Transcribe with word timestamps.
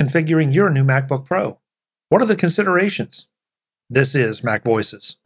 configuring 0.00 0.54
your 0.54 0.70
new 0.70 0.82
MacBook 0.82 1.26
Pro. 1.26 1.58
What 2.08 2.22
are 2.22 2.26
the 2.26 2.34
considerations? 2.34 3.28
This 3.90 4.14
is 4.14 4.42
Mac 4.42 4.64
Voices. 4.64 5.18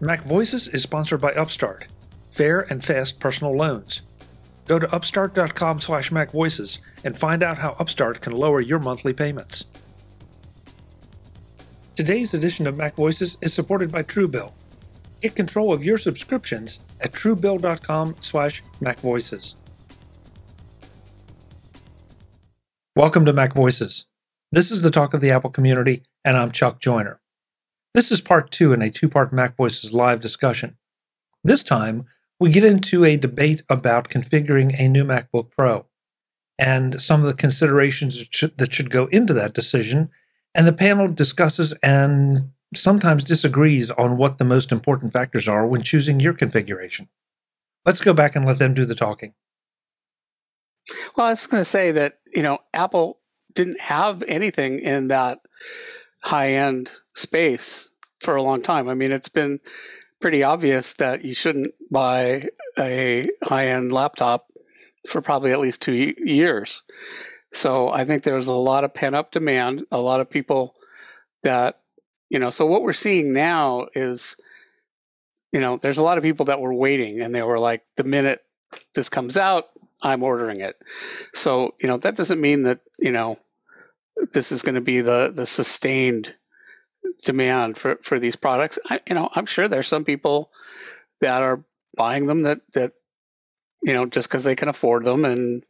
Mac 0.00 0.22
Voices 0.22 0.68
is 0.68 0.84
sponsored 0.84 1.20
by 1.20 1.32
Upstart, 1.32 1.88
fair 2.30 2.60
and 2.70 2.84
fast 2.84 3.18
personal 3.18 3.52
loans. 3.52 4.02
Go 4.68 4.78
to 4.78 4.94
upstart.com 4.94 5.80
slash 5.80 6.10
macvoices 6.10 6.78
and 7.02 7.18
find 7.18 7.42
out 7.42 7.58
how 7.58 7.74
Upstart 7.80 8.20
can 8.20 8.32
lower 8.32 8.60
your 8.60 8.78
monthly 8.78 9.12
payments. 9.12 9.64
Today's 11.96 12.34
edition 12.34 12.68
of 12.68 12.76
Mac 12.76 12.94
Voices 12.94 13.36
is 13.40 13.52
supported 13.52 13.90
by 13.90 14.04
Truebill. 14.04 14.52
Get 15.20 15.34
control 15.34 15.72
of 15.72 15.84
your 15.84 15.98
subscriptions 15.98 16.78
at 17.00 17.10
truebill.com 17.10 18.14
slash 18.20 18.62
macvoices. 18.80 19.56
Welcome 22.96 23.24
to 23.26 23.32
Mac 23.32 23.54
Voices. 23.54 24.06
This 24.50 24.72
is 24.72 24.82
the 24.82 24.90
talk 24.90 25.14
of 25.14 25.20
the 25.20 25.30
Apple 25.30 25.50
community, 25.50 26.02
and 26.24 26.36
I'm 26.36 26.50
Chuck 26.50 26.80
Joiner. 26.80 27.20
This 27.94 28.10
is 28.10 28.20
part 28.20 28.50
two 28.50 28.72
in 28.72 28.82
a 28.82 28.90
two 28.90 29.08
part 29.08 29.32
Mac 29.32 29.56
Voices 29.56 29.92
live 29.92 30.20
discussion. 30.20 30.76
This 31.44 31.62
time, 31.62 32.06
we 32.40 32.50
get 32.50 32.64
into 32.64 33.04
a 33.04 33.16
debate 33.16 33.62
about 33.68 34.08
configuring 34.08 34.74
a 34.76 34.88
new 34.88 35.04
MacBook 35.04 35.52
Pro 35.52 35.86
and 36.58 37.00
some 37.00 37.20
of 37.20 37.28
the 37.28 37.34
considerations 37.34 38.18
that 38.18 38.34
should, 38.34 38.58
that 38.58 38.74
should 38.74 38.90
go 38.90 39.06
into 39.06 39.34
that 39.34 39.54
decision. 39.54 40.10
And 40.52 40.66
the 40.66 40.72
panel 40.72 41.06
discusses 41.06 41.72
and 41.84 42.50
sometimes 42.74 43.22
disagrees 43.22 43.92
on 43.92 44.16
what 44.16 44.38
the 44.38 44.44
most 44.44 44.72
important 44.72 45.12
factors 45.12 45.46
are 45.46 45.64
when 45.64 45.82
choosing 45.82 46.18
your 46.18 46.34
configuration. 46.34 47.08
Let's 47.86 48.00
go 48.00 48.12
back 48.12 48.34
and 48.34 48.44
let 48.44 48.58
them 48.58 48.74
do 48.74 48.84
the 48.84 48.96
talking. 48.96 49.34
Well, 51.16 51.26
I 51.26 51.30
was 51.30 51.46
going 51.46 51.60
to 51.60 51.68
say 51.68 51.92
that, 51.92 52.18
you 52.34 52.42
know, 52.42 52.58
Apple 52.72 53.18
didn't 53.54 53.80
have 53.80 54.22
anything 54.28 54.80
in 54.80 55.08
that 55.08 55.40
high 56.22 56.54
end 56.54 56.90
space 57.14 57.88
for 58.20 58.36
a 58.36 58.42
long 58.42 58.62
time. 58.62 58.88
I 58.88 58.94
mean, 58.94 59.12
it's 59.12 59.28
been 59.28 59.60
pretty 60.20 60.42
obvious 60.42 60.94
that 60.94 61.24
you 61.24 61.34
shouldn't 61.34 61.74
buy 61.90 62.44
a 62.78 63.22
high 63.42 63.68
end 63.68 63.92
laptop 63.92 64.46
for 65.08 65.20
probably 65.20 65.50
at 65.50 65.60
least 65.60 65.82
two 65.82 66.14
years. 66.18 66.82
So 67.52 67.88
I 67.88 68.04
think 68.04 68.22
there's 68.22 68.46
a 68.46 68.52
lot 68.52 68.84
of 68.84 68.94
pent 68.94 69.14
up 69.14 69.32
demand, 69.32 69.84
a 69.90 70.00
lot 70.00 70.20
of 70.20 70.30
people 70.30 70.76
that, 71.42 71.80
you 72.28 72.38
know, 72.38 72.50
so 72.50 72.66
what 72.66 72.82
we're 72.82 72.92
seeing 72.92 73.32
now 73.32 73.88
is, 73.94 74.36
you 75.52 75.58
know, 75.58 75.78
there's 75.78 75.98
a 75.98 76.02
lot 76.02 76.18
of 76.18 76.22
people 76.22 76.46
that 76.46 76.60
were 76.60 76.74
waiting 76.74 77.20
and 77.20 77.34
they 77.34 77.42
were 77.42 77.58
like, 77.58 77.82
the 77.96 78.04
minute 78.04 78.42
this 78.94 79.08
comes 79.08 79.36
out, 79.36 79.66
I'm 80.02 80.22
ordering 80.22 80.60
it. 80.60 80.76
So, 81.34 81.74
you 81.80 81.88
know, 81.88 81.98
that 81.98 82.16
doesn't 82.16 82.40
mean 82.40 82.62
that, 82.64 82.80
you 82.98 83.12
know, 83.12 83.38
this 84.32 84.52
is 84.52 84.62
going 84.62 84.74
to 84.74 84.80
be 84.80 85.00
the 85.00 85.32
the 85.34 85.46
sustained 85.46 86.34
demand 87.24 87.78
for 87.78 87.98
for 88.02 88.18
these 88.18 88.36
products. 88.36 88.78
I, 88.88 89.00
you 89.06 89.14
know, 89.14 89.28
I'm 89.34 89.46
sure 89.46 89.68
there's 89.68 89.88
some 89.88 90.04
people 90.04 90.50
that 91.20 91.42
are 91.42 91.64
buying 91.96 92.26
them 92.26 92.42
that 92.42 92.60
that 92.74 92.92
you 93.82 93.92
know 93.92 94.06
just 94.06 94.28
because 94.28 94.44
they 94.44 94.56
can 94.56 94.68
afford 94.68 95.04
them 95.04 95.24
and, 95.24 95.64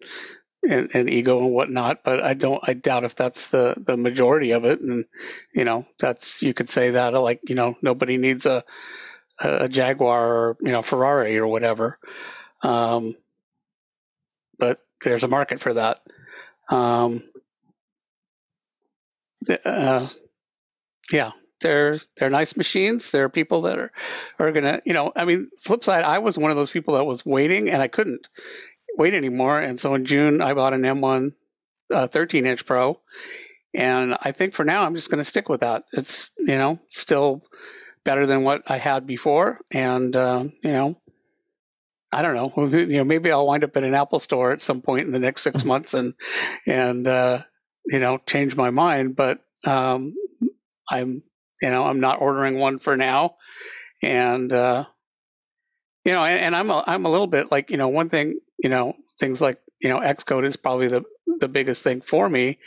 and 0.68 0.90
and 0.92 1.10
ego 1.10 1.38
and 1.38 1.52
whatnot. 1.52 2.02
But 2.04 2.20
I 2.20 2.34
don't. 2.34 2.62
I 2.66 2.74
doubt 2.74 3.04
if 3.04 3.14
that's 3.14 3.50
the 3.50 3.74
the 3.76 3.96
majority 3.96 4.52
of 4.52 4.64
it. 4.64 4.80
And 4.80 5.04
you 5.54 5.64
know, 5.64 5.86
that's 5.98 6.42
you 6.42 6.54
could 6.54 6.70
say 6.70 6.90
that 6.90 7.14
like 7.14 7.40
you 7.48 7.54
know 7.54 7.76
nobody 7.82 8.16
needs 8.16 8.46
a 8.46 8.64
a 9.38 9.68
Jaguar 9.68 10.28
or 10.28 10.56
you 10.60 10.72
know 10.72 10.82
Ferrari 10.82 11.38
or 11.38 11.46
whatever. 11.46 11.98
Um, 12.62 13.16
but 14.61 14.80
there's 15.03 15.25
a 15.25 15.28
market 15.28 15.58
for 15.58 15.75
that. 15.75 16.00
Um, 16.69 17.25
uh, 19.64 20.06
yeah, 21.11 21.33
they're 21.61 21.97
they're 22.16 22.30
nice 22.30 22.56
machines. 22.56 23.11
There 23.11 23.25
are 23.25 23.31
people 23.31 23.62
that 23.62 23.78
are 23.78 23.93
are 24.38 24.53
gonna, 24.53 24.81
you 24.84 24.93
know, 24.93 25.12
I 25.16 25.25
mean, 25.25 25.50
flip 25.60 25.84
side, 25.84 26.04
I 26.04 26.19
was 26.19 26.38
one 26.38 26.50
of 26.50 26.56
those 26.56 26.70
people 26.70 26.94
that 26.94 27.04
was 27.04 27.26
waiting 27.26 27.70
and 27.70 27.82
I 27.82 27.88
couldn't 27.88 28.28
wait 28.97 29.15
anymore. 29.15 29.60
And 29.60 29.81
so 29.81 29.94
in 29.94 30.04
June, 30.04 30.41
I 30.41 30.54
bought 30.54 30.75
an 30.75 30.82
M1 30.82 31.32
uh, 31.93 32.06
13 32.06 32.47
inch 32.47 32.66
Pro, 32.66 33.00
and 33.75 34.16
I 34.22 34.32
think 34.32 34.53
for 34.53 34.65
now 34.65 34.84
I'm 34.84 34.94
just 34.94 35.10
to 35.10 35.25
stick 35.25 35.49
with 35.49 35.60
that. 35.60 35.84
It's 35.93 36.31
you 36.38 36.56
know 36.56 36.78
still 36.91 37.43
better 38.04 38.26
than 38.26 38.44
what 38.44 38.62
I 38.66 38.78
had 38.78 39.06
before, 39.06 39.60
and 39.70 40.15
uh, 40.15 40.44
you 40.62 40.72
know. 40.72 40.97
I 42.12 42.22
don't 42.22 42.34
know. 42.34 42.66
You 42.66 42.98
know, 42.98 43.04
maybe 43.04 43.31
I'll 43.31 43.47
wind 43.47 43.62
up 43.62 43.76
in 43.76 43.84
an 43.84 43.94
Apple 43.94 44.19
store 44.19 44.50
at 44.50 44.62
some 44.62 44.82
point 44.82 45.06
in 45.06 45.12
the 45.12 45.19
next 45.19 45.43
six 45.43 45.65
months, 45.65 45.94
and 45.94 46.15
and 46.66 47.06
uh, 47.06 47.43
you 47.87 47.98
know, 47.98 48.19
change 48.26 48.56
my 48.56 48.71
mind, 48.71 49.16
but 49.16 49.41
um, 49.66 50.15
I'm, 50.88 51.22
you 51.62 51.69
know, 51.69 51.84
I'm 51.84 52.00
not 52.00 52.20
ordering 52.20 52.59
one 52.59 52.78
for 52.78 52.97
now. 52.97 53.37
And, 54.03 54.53
uh, 54.53 54.84
you 56.04 56.12
know, 56.12 56.25
and, 56.25 56.38
and, 56.38 56.56
I'm 56.56 56.70
a, 56.70 56.84
I'm 56.87 57.04
a 57.04 57.10
little 57.10 57.26
bit 57.26 57.50
like, 57.50 57.70
you 57.70 57.76
know, 57.76 57.88
one 57.88 58.09
thing, 58.09 58.38
you 58.59 58.70
know, 58.70 58.94
things 59.19 59.41
like, 59.41 59.59
you 59.81 59.88
know, 59.88 60.00
Xcode 60.00 60.47
is 60.47 60.56
probably 60.56 60.88
the, 60.88 61.03
the 61.38 61.49
biggest 61.49 61.84
thing 61.84 62.00
for 62.00 62.28
me. 62.28 62.59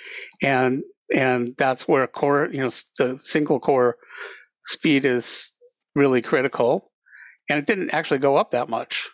And, 0.41 0.83
and 1.13 1.55
that's 1.57 1.87
where 1.87 2.05
core, 2.07 2.49
you 2.51 2.59
know, 2.59 2.69
the 2.97 3.17
single 3.17 3.59
core 3.59 3.97
speed 4.65 5.05
is 5.05 5.51
really 5.95 6.21
critical. 6.21 6.91
And 7.49 7.59
it 7.59 7.65
didn't 7.65 7.91
actually 7.91 8.19
go 8.19 8.37
up 8.37 8.51
that 8.51 8.69
much. 8.69 9.09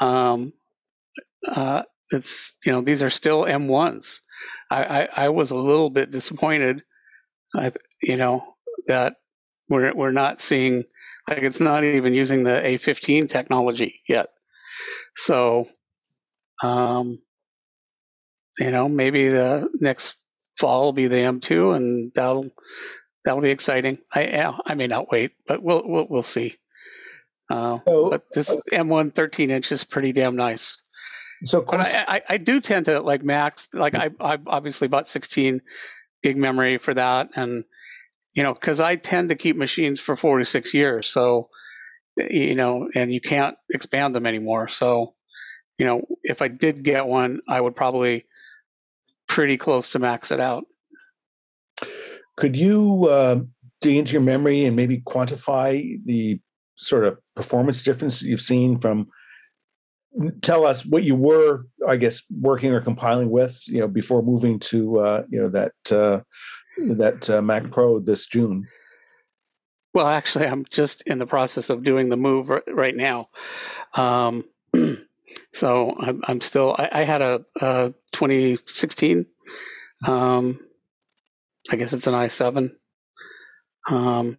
Um, 0.00 0.52
uh, 1.46 1.82
it's, 2.10 2.56
you 2.64 2.72
know, 2.72 2.80
these 2.80 3.02
are 3.02 3.10
still 3.10 3.44
M1s. 3.44 4.20
I, 4.70 4.84
I, 4.84 5.08
I 5.24 5.28
was 5.28 5.50
a 5.50 5.56
little 5.56 5.90
bit 5.90 6.10
disappointed, 6.10 6.82
I, 7.54 7.72
you 8.02 8.16
know, 8.16 8.54
that 8.86 9.16
we're 9.68 9.92
we're 9.94 10.12
not 10.12 10.40
seeing 10.40 10.84
like 11.28 11.42
it's 11.42 11.60
not 11.60 11.84
even 11.84 12.14
using 12.14 12.44
the 12.44 12.50
A15 12.52 13.28
technology 13.28 14.00
yet. 14.08 14.28
So, 15.16 15.68
um, 16.62 17.18
you 18.58 18.70
know, 18.70 18.88
maybe 18.88 19.28
the 19.28 19.68
next 19.80 20.16
fall 20.58 20.86
will 20.86 20.92
be 20.92 21.06
the 21.06 21.16
M2, 21.16 21.76
and 21.76 22.12
that'll 22.14 22.50
that'll 23.24 23.42
be 23.42 23.50
exciting. 23.50 23.98
I 24.14 24.54
I 24.66 24.74
may 24.74 24.86
not 24.86 25.10
wait, 25.10 25.32
but 25.46 25.62
we'll 25.62 25.82
we'll, 25.84 26.06
we'll 26.08 26.22
see. 26.22 26.56
Uh, 27.50 27.78
oh, 27.86 28.10
but 28.10 28.24
this 28.32 28.54
M1 28.72 29.14
13 29.14 29.50
inch 29.50 29.72
is 29.72 29.84
pretty 29.84 30.12
damn 30.12 30.36
nice. 30.36 30.82
So, 31.44 31.62
but 31.62 31.80
I, 31.80 32.04
I, 32.08 32.22
I, 32.30 32.36
do 32.36 32.60
tend 32.60 32.86
to 32.86 33.00
like 33.00 33.22
max. 33.22 33.68
Like 33.72 33.94
I, 33.94 34.10
I 34.20 34.38
obviously 34.46 34.88
bought 34.88 35.08
16 35.08 35.62
gig 36.22 36.36
memory 36.36 36.78
for 36.78 36.92
that, 36.94 37.30
and 37.36 37.64
you 38.34 38.42
know, 38.42 38.54
because 38.54 38.80
I 38.80 38.96
tend 38.96 39.30
to 39.30 39.34
keep 39.34 39.56
machines 39.56 40.00
for 40.00 40.16
46 40.16 40.74
years. 40.74 41.06
So, 41.06 41.48
you 42.16 42.54
know, 42.54 42.88
and 42.94 43.12
you 43.12 43.20
can't 43.20 43.56
expand 43.70 44.14
them 44.14 44.26
anymore. 44.26 44.68
So, 44.68 45.14
you 45.78 45.86
know, 45.86 46.02
if 46.22 46.42
I 46.42 46.48
did 46.48 46.82
get 46.82 47.06
one, 47.06 47.40
I 47.48 47.60
would 47.60 47.76
probably 47.76 48.26
pretty 49.28 49.56
close 49.56 49.90
to 49.90 49.98
max 49.98 50.30
it 50.30 50.40
out. 50.40 50.64
Could 52.36 52.56
you 52.56 53.06
uh, 53.06 53.40
dig 53.80 53.96
into 53.96 54.12
your 54.12 54.22
memory 54.22 54.64
and 54.64 54.76
maybe 54.76 55.00
quantify 55.00 55.98
the 56.04 56.40
sort 56.76 57.04
of 57.04 57.18
performance 57.38 57.84
difference 57.84 58.20
you've 58.20 58.40
seen 58.40 58.76
from 58.76 59.06
tell 60.42 60.66
us 60.66 60.84
what 60.84 61.04
you 61.04 61.14
were, 61.14 61.66
I 61.86 61.96
guess, 61.96 62.24
working 62.40 62.72
or 62.72 62.80
compiling 62.80 63.30
with, 63.30 63.62
you 63.68 63.78
know, 63.78 63.86
before 63.86 64.22
moving 64.22 64.58
to, 64.70 64.98
uh, 64.98 65.22
you 65.30 65.40
know, 65.40 65.48
that 65.50 65.72
uh, 65.92 66.20
that 66.96 67.30
uh, 67.30 67.40
Mac 67.40 67.70
Pro 67.70 68.00
this 68.00 68.26
June. 68.26 68.66
Well, 69.94 70.08
actually, 70.08 70.46
I'm 70.46 70.64
just 70.68 71.02
in 71.02 71.20
the 71.20 71.26
process 71.26 71.70
of 71.70 71.84
doing 71.84 72.08
the 72.08 72.16
move 72.16 72.50
right 72.50 72.96
now. 72.96 73.26
Um, 73.94 74.44
so 75.54 75.94
I'm, 76.00 76.20
I'm, 76.26 76.40
still. 76.40 76.74
I, 76.76 76.88
I 76.92 77.04
had 77.04 77.22
a, 77.22 77.44
a 77.60 77.94
2016. 78.12 79.26
Um, 80.08 80.58
I 81.70 81.76
guess 81.76 81.92
it's 81.92 82.08
an 82.08 82.14
i7, 82.14 82.72
um, 83.88 84.38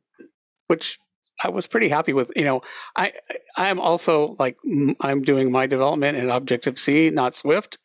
which 0.67 0.99
I 1.43 1.49
was 1.49 1.67
pretty 1.67 1.89
happy 1.89 2.13
with. 2.13 2.31
You 2.35 2.45
know, 2.45 2.61
I 2.95 3.13
I 3.55 3.69
am 3.69 3.79
also 3.79 4.35
like 4.39 4.57
I'm 5.01 5.21
doing 5.21 5.51
my 5.51 5.67
development 5.67 6.17
in 6.17 6.29
Objective 6.29 6.77
C, 6.77 7.09
not 7.09 7.35
Swift, 7.35 7.77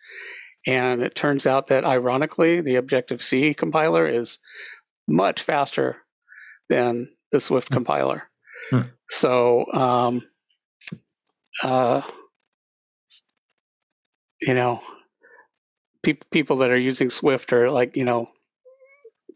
and 0.67 1.03
it 1.03 1.15
turns 1.15 1.47
out 1.47 1.69
that 1.69 1.85
ironically, 1.85 2.61
the 2.61 2.77
Objective 2.77 3.23
C 3.23 3.55
compiler 3.55 4.07
is 4.07 4.39
much 5.07 5.43
faster 5.43 5.99
than 6.69 7.09
the 7.33 7.41
Swift 7.41 7.69
mm-hmm. 7.69 7.77
compiler. 7.77 8.23
Hmm. 8.71 8.81
So, 9.11 9.67
um, 9.73 10.23
uh, 11.63 12.03
you 14.41 14.55
know, 14.55 14.81
pe- 16.03 16.19
people 16.31 16.57
that 16.57 16.71
are 16.71 16.81
using 16.81 17.11
Swift 17.11 17.53
are 17.53 17.71
like, 17.71 17.97
you 17.97 18.05
know, 18.05 18.31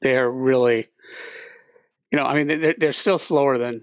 they're 0.01 0.31
really, 0.31 0.87
you 2.11 2.19
know, 2.19 2.25
I 2.25 2.35
mean, 2.35 2.61
they're, 2.61 2.75
they're 2.79 2.93
still 2.93 3.19
slower 3.19 3.59
than 3.59 3.83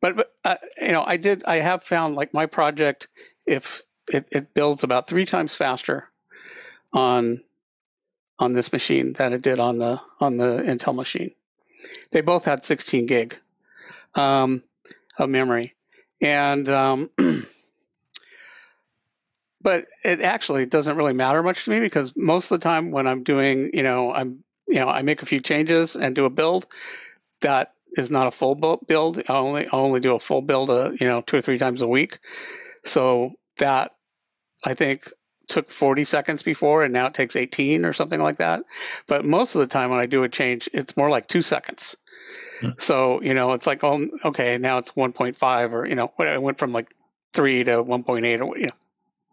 but, 0.00 0.16
but 0.16 0.32
uh, 0.44 0.56
you 0.80 0.92
know, 0.92 1.04
I 1.06 1.16
did. 1.16 1.44
I 1.44 1.56
have 1.56 1.82
found 1.82 2.16
like 2.16 2.32
my 2.32 2.46
project, 2.46 3.08
if 3.46 3.82
it, 4.12 4.26
it 4.30 4.54
builds 4.54 4.82
about 4.82 5.06
three 5.06 5.26
times 5.26 5.54
faster 5.54 6.08
on 6.92 7.42
on 8.38 8.54
this 8.54 8.72
machine 8.72 9.12
than 9.12 9.32
it 9.32 9.42
did 9.42 9.58
on 9.58 9.78
the 9.78 10.00
on 10.18 10.38
the 10.38 10.62
Intel 10.66 10.94
machine. 10.94 11.32
They 12.12 12.20
both 12.20 12.44
had 12.44 12.64
16 12.64 13.06
gig 13.06 13.38
um, 14.14 14.62
of 15.18 15.30
memory, 15.30 15.74
and 16.20 16.68
um, 16.68 17.10
but 19.60 19.86
it 20.04 20.20
actually 20.20 20.66
doesn't 20.66 20.96
really 20.96 21.12
matter 21.12 21.42
much 21.42 21.64
to 21.64 21.70
me 21.70 21.80
because 21.80 22.16
most 22.16 22.50
of 22.50 22.58
the 22.58 22.64
time 22.64 22.90
when 22.90 23.06
I'm 23.06 23.22
doing, 23.22 23.70
you 23.74 23.82
know, 23.82 24.12
I'm 24.12 24.44
you 24.66 24.80
know 24.80 24.88
I 24.88 25.02
make 25.02 25.22
a 25.22 25.26
few 25.26 25.40
changes 25.40 25.96
and 25.96 26.16
do 26.16 26.24
a 26.24 26.30
build 26.30 26.66
that 27.42 27.74
is 27.92 28.10
not 28.10 28.26
a 28.26 28.30
full 28.30 28.54
build. 28.86 29.22
I 29.28 29.32
only 29.34 29.66
I 29.66 29.70
only 29.72 30.00
do 30.00 30.14
a 30.14 30.20
full 30.20 30.42
build, 30.42 30.70
uh, 30.70 30.92
you 31.00 31.06
know, 31.06 31.22
two 31.22 31.36
or 31.36 31.40
three 31.40 31.58
times 31.58 31.82
a 31.82 31.88
week. 31.88 32.18
So 32.84 33.32
that 33.58 33.92
I 34.64 34.74
think 34.74 35.10
took 35.48 35.70
40 35.70 36.04
seconds 36.04 36.42
before 36.42 36.84
and 36.84 36.92
now 36.92 37.06
it 37.06 37.14
takes 37.14 37.36
18 37.36 37.84
or 37.84 37.92
something 37.92 38.22
like 38.22 38.38
that. 38.38 38.62
But 39.06 39.24
most 39.24 39.54
of 39.54 39.60
the 39.60 39.66
time 39.66 39.90
when 39.90 40.00
I 40.00 40.06
do 40.06 40.22
a 40.22 40.28
change, 40.28 40.68
it's 40.72 40.96
more 40.96 41.10
like 41.10 41.26
two 41.26 41.42
seconds. 41.42 41.96
Hmm. 42.60 42.70
So, 42.78 43.20
you 43.20 43.34
know, 43.34 43.52
it's 43.52 43.66
like, 43.66 43.82
oh, 43.82 44.06
okay, 44.24 44.58
now 44.58 44.78
it's 44.78 44.92
1.5 44.92 45.72
or, 45.72 45.86
you 45.86 45.96
know, 45.96 46.12
I 46.18 46.38
went 46.38 46.58
from 46.58 46.72
like 46.72 46.94
three 47.32 47.64
to 47.64 47.82
1.8 47.82 48.46
or, 48.46 48.58
you 48.58 48.66
know, 48.66 48.74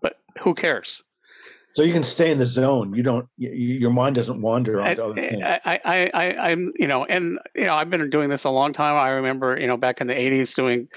but 0.01 0.17
who 0.41 0.55
cares? 0.55 1.03
So 1.69 1.83
you 1.83 1.93
can 1.93 2.03
stay 2.03 2.31
in 2.31 2.37
the 2.37 2.45
zone. 2.45 2.93
You 2.93 3.03
don't. 3.03 3.27
You, 3.37 3.49
your 3.49 3.91
mind 3.91 4.15
doesn't 4.15 4.41
wander 4.41 4.79
onto 4.81 5.01
other 5.01 5.13
things. 5.13 5.43
I, 5.43 5.79
I, 5.85 6.09
I, 6.13 6.49
I'm, 6.49 6.71
you 6.75 6.87
know, 6.87 7.05
and 7.05 7.39
you 7.55 7.65
know, 7.65 7.75
I've 7.75 7.89
been 7.89 8.09
doing 8.09 8.29
this 8.29 8.45
a 8.45 8.49
long 8.49 8.73
time. 8.73 8.95
I 8.95 9.09
remember, 9.09 9.59
you 9.59 9.67
know, 9.67 9.77
back 9.77 10.01
in 10.01 10.07
the 10.07 10.15
'80s, 10.15 10.55
doing 10.55 10.87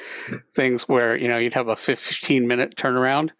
things 0.54 0.88
where 0.88 1.16
you 1.16 1.28
know 1.28 1.38
you'd 1.38 1.54
have 1.54 1.68
a 1.68 1.76
15 1.76 2.46
minute 2.46 2.76
turnaround, 2.76 3.30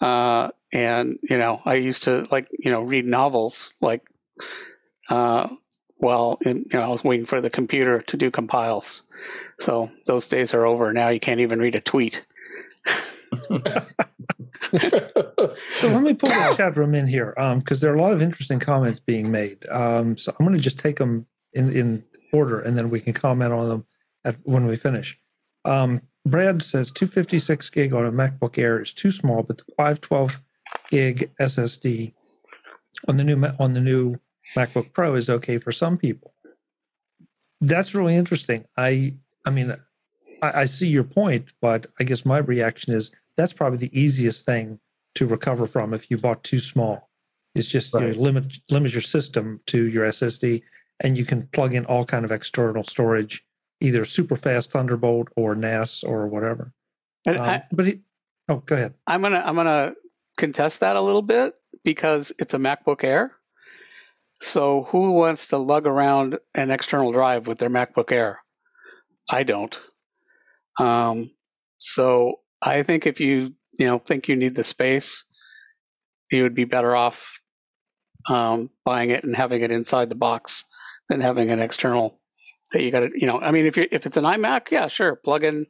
uh, 0.00 0.50
and 0.72 1.18
you 1.22 1.38
know, 1.38 1.62
I 1.64 1.74
used 1.74 2.02
to 2.04 2.26
like, 2.30 2.48
you 2.58 2.70
know, 2.70 2.82
read 2.82 3.06
novels 3.06 3.74
like, 3.80 4.02
uh, 5.08 5.48
well, 5.98 6.38
in, 6.42 6.58
you 6.58 6.78
know, 6.78 6.82
I 6.82 6.88
was 6.88 7.04
waiting 7.04 7.26
for 7.26 7.40
the 7.40 7.50
computer 7.50 8.02
to 8.02 8.16
do 8.16 8.30
compiles. 8.30 9.02
So 9.60 9.90
those 10.06 10.28
days 10.28 10.52
are 10.52 10.66
over. 10.66 10.92
Now 10.92 11.08
you 11.08 11.20
can't 11.20 11.40
even 11.40 11.60
read 11.60 11.74
a 11.74 11.80
tweet. 11.80 12.26
so 15.78 15.88
let 15.88 16.02
me 16.02 16.14
pull 16.14 16.28
the 16.28 16.54
chat 16.56 16.76
room 16.76 16.94
in 16.94 17.06
here 17.06 17.34
because 17.56 17.82
um, 17.82 17.86
there 17.86 17.92
are 17.92 17.96
a 17.96 18.00
lot 18.02 18.12
of 18.12 18.22
interesting 18.22 18.58
comments 18.58 19.00
being 19.00 19.30
made. 19.30 19.66
Um, 19.68 20.16
so 20.16 20.34
I'm 20.38 20.46
going 20.46 20.56
to 20.56 20.62
just 20.62 20.78
take 20.78 20.96
them 20.96 21.26
in, 21.52 21.70
in 21.76 22.04
order 22.32 22.60
and 22.60 22.76
then 22.76 22.90
we 22.90 23.00
can 23.00 23.12
comment 23.12 23.52
on 23.52 23.68
them 23.68 23.86
at, 24.24 24.36
when 24.44 24.66
we 24.66 24.76
finish. 24.76 25.18
Um, 25.64 26.02
Brad 26.24 26.62
says 26.62 26.90
256 26.90 27.70
gig 27.70 27.94
on 27.94 28.04
a 28.04 28.12
MacBook 28.12 28.58
Air 28.58 28.82
is 28.82 28.92
too 28.92 29.10
small, 29.10 29.42
but 29.42 29.58
the 29.58 29.64
512 29.76 30.40
gig 30.90 31.30
SSD 31.40 32.12
on 33.08 33.16
the 33.16 33.24
new 33.24 33.42
on 33.58 33.74
the 33.74 33.80
new 33.80 34.16
MacBook 34.56 34.92
Pro 34.92 35.14
is 35.14 35.30
okay 35.30 35.58
for 35.58 35.72
some 35.72 35.96
people. 35.96 36.34
That's 37.60 37.94
really 37.94 38.16
interesting. 38.16 38.64
I 38.76 39.16
I 39.44 39.50
mean, 39.50 39.76
I, 40.42 40.62
I 40.62 40.64
see 40.64 40.88
your 40.88 41.04
point, 41.04 41.52
but 41.60 41.86
I 42.00 42.04
guess 42.04 42.24
my 42.24 42.38
reaction 42.38 42.92
is 42.92 43.10
that's 43.36 43.52
probably 43.52 43.78
the 43.78 43.98
easiest 43.98 44.44
thing 44.44 44.78
to 45.14 45.26
recover 45.26 45.66
from 45.66 45.94
if 45.94 46.10
you 46.10 46.18
bought 46.18 46.44
too 46.44 46.60
small. 46.60 47.10
It's 47.54 47.68
just 47.68 47.92
right. 47.94 48.08
you 48.08 48.14
know, 48.14 48.20
limit 48.20 48.58
limit 48.70 48.92
your 48.92 49.02
system 49.02 49.60
to 49.66 49.88
your 49.88 50.06
SSD, 50.06 50.62
and 51.00 51.16
you 51.16 51.24
can 51.24 51.46
plug 51.48 51.74
in 51.74 51.86
all 51.86 52.04
kind 52.04 52.24
of 52.24 52.30
external 52.30 52.84
storage, 52.84 53.44
either 53.80 54.04
super 54.04 54.36
fast 54.36 54.70
Thunderbolt 54.70 55.28
or 55.36 55.54
NAS 55.54 56.04
or 56.04 56.26
whatever. 56.26 56.72
Um, 57.26 57.38
I, 57.38 57.62
but 57.72 57.86
it, 57.86 58.00
oh, 58.48 58.58
go 58.58 58.76
ahead. 58.76 58.94
I'm 59.06 59.22
gonna 59.22 59.42
I'm 59.44 59.56
gonna 59.56 59.94
contest 60.36 60.80
that 60.80 60.96
a 60.96 61.00
little 61.00 61.22
bit 61.22 61.54
because 61.82 62.30
it's 62.38 62.52
a 62.52 62.58
MacBook 62.58 63.04
Air. 63.04 63.32
So 64.42 64.82
who 64.90 65.12
wants 65.12 65.46
to 65.48 65.56
lug 65.56 65.86
around 65.86 66.38
an 66.54 66.70
external 66.70 67.10
drive 67.10 67.46
with 67.46 67.58
their 67.58 67.70
MacBook 67.70 68.12
Air? 68.12 68.40
I 69.30 69.44
don't. 69.44 69.80
Um, 70.78 71.30
so 71.78 72.40
I 72.62 72.82
think 72.82 73.06
if 73.06 73.20
you 73.20 73.54
you 73.78 73.86
know 73.86 73.98
think 73.98 74.28
you 74.28 74.36
need 74.36 74.54
the 74.54 74.64
space, 74.64 75.24
you 76.30 76.42
would 76.42 76.54
be 76.54 76.64
better 76.64 76.94
off 76.94 77.40
um, 78.28 78.70
buying 78.84 79.10
it 79.10 79.24
and 79.24 79.36
having 79.36 79.62
it 79.62 79.70
inside 79.70 80.10
the 80.10 80.16
box 80.16 80.64
than 81.08 81.20
having 81.20 81.50
an 81.50 81.60
external 81.60 82.20
that 82.72 82.82
you 82.82 82.90
got 82.90 83.00
to 83.00 83.10
you 83.14 83.26
know. 83.26 83.40
I 83.40 83.50
mean, 83.50 83.66
if 83.66 83.76
you 83.76 83.86
if 83.90 84.06
it's 84.06 84.16
an 84.16 84.24
iMac, 84.24 84.70
yeah, 84.70 84.88
sure, 84.88 85.16
plug 85.16 85.44
in, 85.44 85.66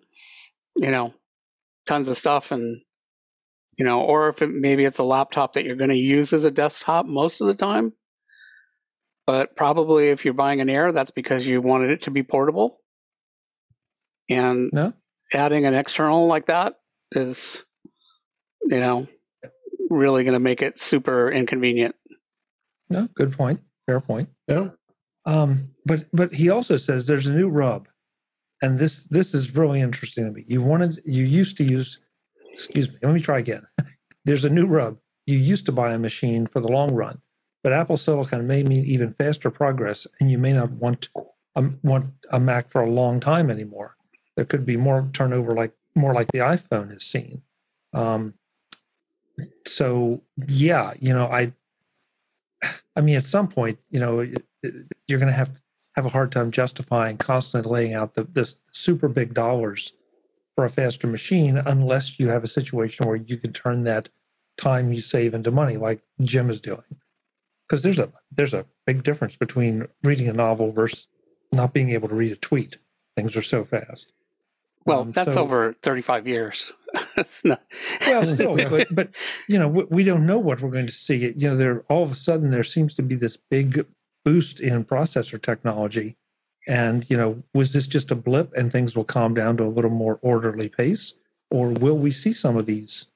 you 0.77 0.91
know, 0.91 1.15
tons 1.87 2.09
of 2.09 2.17
stuff 2.17 2.53
and 2.53 2.81
you 3.79 3.85
know, 3.85 4.01
or 4.01 4.29
if 4.29 4.41
it, 4.41 4.49
maybe 4.49 4.85
it's 4.85 4.99
a 4.99 5.05
laptop 5.05 5.53
that 5.53 5.65
you're 5.65 5.77
going 5.77 5.91
to 5.91 5.97
use 5.97 6.33
as 6.33 6.45
a 6.45 6.51
desktop 6.51 7.07
most 7.07 7.41
of 7.41 7.47
the 7.47 7.55
time. 7.55 7.93
But 9.27 9.57
probably 9.57 10.09
if 10.09 10.25
you're 10.25 10.35
buying 10.35 10.61
an 10.61 10.71
Air, 10.71 10.93
that's 10.93 11.11
because 11.11 11.47
you 11.47 11.61
wanted 11.61 11.91
it 11.91 12.03
to 12.03 12.11
be 12.11 12.23
portable. 12.23 12.79
And 14.29 14.71
no? 14.73 14.93
adding 15.33 15.67
an 15.67 15.75
external 15.75 16.27
like 16.27 16.47
that 16.47 16.75
is, 17.13 17.65
you 18.65 18.81
know, 18.81 19.07
really 19.91 20.25
going 20.25 20.35
to 20.35 20.41
make 20.41 20.63
it 20.63 20.81
super 20.81 21.31
inconvenient. 21.31 21.95
No, 22.91 23.09
good 23.15 23.33
point. 23.33 23.61
Fair 23.85 24.01
point. 24.01 24.29
Yeah. 24.49 24.71
Um, 25.25 25.71
but 25.85 26.07
but 26.13 26.35
he 26.35 26.51
also 26.51 26.77
says 26.77 27.07
there's 27.07 27.27
a 27.27 27.33
new 27.33 27.49
rub, 27.49 27.89
and 28.63 28.79
this 28.79 29.05
this 29.09 29.35
is 29.35 29.55
really 29.55 29.81
interesting 29.81 30.25
to 30.25 30.31
me. 30.31 30.45
You 30.47 30.63
wanted 30.63 31.01
you 31.05 31.25
used 31.25 31.57
to 31.59 31.65
use, 31.65 31.99
excuse 32.55 32.89
me. 32.89 32.99
Let 33.03 33.13
me 33.13 33.21
try 33.21 33.39
again. 33.39 33.67
there's 34.25 34.45
a 34.45 34.51
new 34.51 34.67
rub. 34.67 34.99
You 35.27 35.39
used 35.39 35.67
to 35.67 35.73
buy 35.73 35.93
a 35.93 35.99
machine 35.99 36.47
for 36.47 36.61
the 36.61 36.69
long 36.69 36.95
run, 36.95 37.21
but 37.65 37.73
Apple 37.73 37.97
Silicon 37.97 38.47
may 38.47 38.63
mean 38.63 38.85
even 38.85 39.15
faster 39.15 39.51
progress, 39.51 40.07
and 40.21 40.31
you 40.31 40.39
may 40.39 40.53
not 40.53 40.71
want 40.71 41.09
um, 41.57 41.81
want 41.83 42.07
a 42.31 42.39
Mac 42.39 42.71
for 42.71 42.83
a 42.83 42.91
long 42.91 43.19
time 43.19 43.51
anymore. 43.51 43.96
There 44.37 44.45
could 44.45 44.67
be 44.67 44.77
more 44.77 45.09
turnover 45.13 45.55
like 45.55 45.73
more 45.95 46.13
like 46.13 46.29
the 46.33 46.41
iPhone 46.41 46.93
has 46.93 47.05
seen. 47.05 47.43
Um, 47.95 48.35
so 49.67 50.23
yeah, 50.47 50.93
you 51.01 51.13
know, 51.13 51.27
I, 51.27 51.53
I 52.95 53.01
mean, 53.01 53.17
at 53.17 53.25
some 53.25 53.49
point, 53.49 53.79
you 53.91 54.01
know, 54.01 54.21
you're 54.21 55.19
going 55.19 55.27
to 55.27 55.33
have 55.33 55.61
have 55.95 56.07
a 56.07 56.11
hard 56.11 56.31
time 56.31 56.51
justifying 56.51 57.17
constantly 57.17 57.71
laying 57.71 57.95
out 57.95 58.15
the 58.15 58.25
this 58.25 58.59
super 58.73 59.09
big 59.09 59.33
dollars 59.35 59.93
for 60.55 60.65
a 60.65 60.71
faster 60.71 61.07
machine 61.07 61.59
unless 61.59 62.19
you 62.19 62.29
have 62.29 62.45
a 62.45 62.49
situation 62.49 63.07
where 63.07 63.17
you 63.17 63.37
can 63.37 63.53
turn 63.53 63.85
that 63.85 64.09
time 64.57 64.93
you 64.93 65.01
save 65.01 65.35
into 65.35 65.51
money, 65.51 65.77
like 65.77 66.03
Jim 66.21 66.51
is 66.51 66.61
doing. 66.61 66.83
Because 67.69 67.83
there's 67.83 67.99
a 67.99 68.13
there's 68.31 68.55
a 68.55 68.67
big 68.87 69.03
difference 69.03 69.37
between 69.37 69.87
reading 70.03 70.29
a 70.29 70.33
novel 70.33 70.73
versus 70.73 71.09
not 71.53 71.73
being 71.73 71.91
able 71.91 72.09
to 72.09 72.15
read 72.15 72.33
a 72.33 72.37
tweet. 72.37 72.79
Things 73.17 73.37
are 73.37 73.43
so 73.43 73.65
fast. 73.65 74.13
Well, 74.87 75.01
um, 75.01 75.13
that's 75.13 75.35
so, 75.35 75.43
over 75.43 75.73
35 75.83 76.27
years. 76.27 76.73
not... 77.45 77.61
well, 78.07 78.25
still, 78.25 78.57
but, 78.71 78.87
but, 78.95 79.15
you 79.49 79.59
know, 79.59 79.69
we, 79.69 79.85
we, 79.91 80.05
don't 80.05 80.27
know 80.27 80.39
what 80.39 80.61
we're 80.61 80.71
going 80.71 80.87
to 80.87 80.93
see. 80.93 81.33
You 81.37 81.49
know, 81.49 81.57
there 81.57 81.81
all 81.89 82.05
of 82.05 82.13
a 82.13 82.15
sudden 82.15 82.51
there 82.51 82.65
seems 82.65 82.95
to 82.95 83.03
be 83.03 83.17
this 83.17 83.37
big 83.37 83.85
boost 84.25 84.61
in 84.61 84.85
processor 84.85 85.41
technology, 85.43 86.17
and 86.69 87.05
you 87.11 87.17
know, 87.17 87.43
was 87.53 87.73
this 87.73 87.87
just 87.87 88.11
a 88.11 88.15
blip 88.15 88.53
and 88.57 88.71
things 88.71 88.97
will 88.97 89.05
calm 89.05 89.35
down 89.35 89.57
to 89.57 89.65
a 89.65 89.67
little 89.67 89.91
more 89.91 90.19
orderly 90.23 90.69
pace, 90.69 91.15
or 91.51 91.71
will 91.71 91.99
we 91.99 92.13
see 92.13 92.33
some 92.33 92.57
of 92.57 92.67
these, 92.67 93.07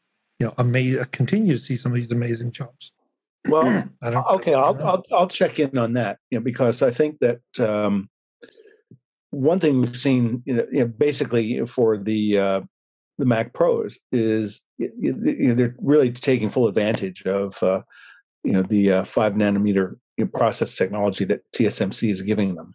you 0.41 0.47
know, 0.47 0.55
amazing, 0.59 1.05
continue 1.13 1.55
to 1.55 1.59
see 1.59 1.77
some 1.77 1.93
of 1.93 1.97
these 1.97 2.11
amazing 2.11 2.51
jumps? 2.51 2.93
Well, 3.49 3.89
okay, 4.05 4.55
I'll, 4.55 4.77
I'll 4.83 5.05
I'll 5.13 5.29
check 5.29 5.61
in 5.61 5.79
on 5.79 5.93
that, 5.95 6.19
you 6.31 6.39
know, 6.39 6.43
because 6.43 6.83
I 6.83 6.91
think 6.91 7.19
that 7.21 7.41
um, 7.61 8.11
one 9.31 9.61
thing 9.61 9.81
we've 9.81 9.97
seen, 9.97 10.43
you 10.45 10.67
know, 10.71 10.87
basically 10.87 11.65
for 11.67 11.97
the 11.97 12.39
uh, 12.39 12.61
the 13.19 13.27
Mac 13.27 13.53
Pros 13.53 13.99
is 14.13 14.63
you 14.79 14.91
know, 14.99 15.55
they're 15.55 15.77
really 15.79 16.11
taking 16.11 16.51
full 16.51 16.67
advantage 16.67 17.25
of 17.27 17.63
uh, 17.63 17.83
you 18.45 18.53
know 18.53 18.63
the 18.63 18.93
uh, 18.93 19.05
five 19.05 19.35
nanometer 19.35 19.97
process 20.35 20.77
technology 20.77 21.25
that 21.25 21.43
TSMC 21.53 22.11
is 22.11 22.23
giving 22.23 22.55
them, 22.55 22.75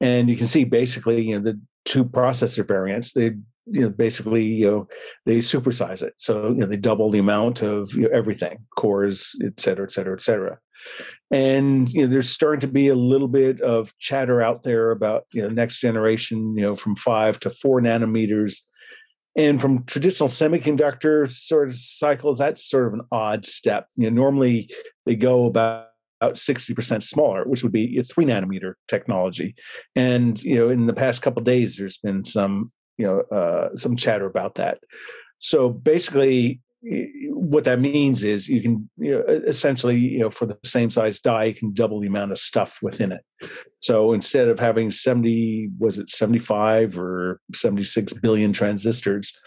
and 0.00 0.28
you 0.28 0.36
can 0.36 0.46
see 0.46 0.64
basically 0.64 1.22
you 1.22 1.36
know 1.36 1.42
the 1.42 1.60
two 1.84 2.04
processor 2.04 2.66
variants 2.66 3.12
they 3.12 3.32
you 3.66 3.82
know 3.82 3.90
basically 3.90 4.44
you 4.44 4.70
know 4.70 4.88
they 5.26 5.38
supersize 5.38 6.02
it 6.02 6.14
so 6.18 6.48
you 6.48 6.56
know 6.56 6.66
they 6.66 6.76
double 6.76 7.10
the 7.10 7.18
amount 7.18 7.62
of 7.62 7.92
you 7.94 8.02
know, 8.02 8.08
everything 8.12 8.56
cores 8.76 9.34
et 9.44 9.58
cetera 9.58 9.86
et 9.86 9.92
cetera 9.92 10.14
et 10.14 10.22
cetera 10.22 10.58
and 11.30 11.92
you 11.92 12.02
know 12.02 12.06
there's 12.06 12.30
starting 12.30 12.60
to 12.60 12.68
be 12.68 12.88
a 12.88 12.94
little 12.94 13.28
bit 13.28 13.60
of 13.60 13.96
chatter 13.98 14.40
out 14.40 14.62
there 14.62 14.90
about 14.90 15.24
you 15.32 15.42
know 15.42 15.48
next 15.48 15.78
generation 15.78 16.56
you 16.56 16.62
know 16.62 16.76
from 16.76 16.96
five 16.96 17.38
to 17.40 17.50
four 17.50 17.80
nanometers. 17.80 18.60
And 19.36 19.60
from 19.60 19.84
traditional 19.84 20.28
semiconductor 20.28 21.30
sort 21.30 21.68
of 21.68 21.76
cycles 21.76 22.38
that's 22.38 22.64
sort 22.64 22.88
of 22.88 22.94
an 22.94 23.02
odd 23.12 23.44
step. 23.46 23.86
You 23.94 24.10
know 24.10 24.22
normally 24.22 24.70
they 25.06 25.14
go 25.14 25.46
about 25.46 25.88
about 26.20 26.34
60% 26.34 27.00
smaller 27.04 27.44
which 27.44 27.62
would 27.62 27.70
be 27.70 27.96
a 27.96 28.02
three 28.02 28.24
nanometer 28.24 28.74
technology. 28.88 29.54
And 29.94 30.42
you 30.42 30.56
know 30.56 30.68
in 30.70 30.86
the 30.86 30.94
past 30.94 31.22
couple 31.22 31.42
days 31.42 31.76
there's 31.76 31.98
been 31.98 32.24
some 32.24 32.70
you 32.96 33.06
know 33.06 33.20
uh, 33.36 33.76
some 33.76 33.96
chatter 33.96 34.26
about 34.26 34.56
that. 34.56 34.78
So 35.38 35.70
basically 35.70 36.60
what 36.80 37.64
that 37.64 37.80
means 37.80 38.22
is 38.22 38.48
you 38.48 38.62
can 38.62 38.88
you 38.98 39.12
know, 39.12 39.24
essentially 39.26 39.96
you 39.96 40.20
know 40.20 40.30
for 40.30 40.46
the 40.46 40.56
same 40.64 40.90
size 40.90 41.18
die 41.18 41.44
you 41.44 41.54
can 41.54 41.72
double 41.72 42.00
the 42.00 42.06
amount 42.06 42.30
of 42.30 42.38
stuff 42.38 42.78
within 42.82 43.10
it. 43.12 43.22
So 43.80 44.12
instead 44.12 44.48
of 44.48 44.60
having 44.60 44.90
70 44.90 45.70
was 45.78 45.98
it 45.98 46.10
75 46.10 46.98
or 46.98 47.40
76 47.52 48.12
billion 48.14 48.52
transistors 48.52 49.38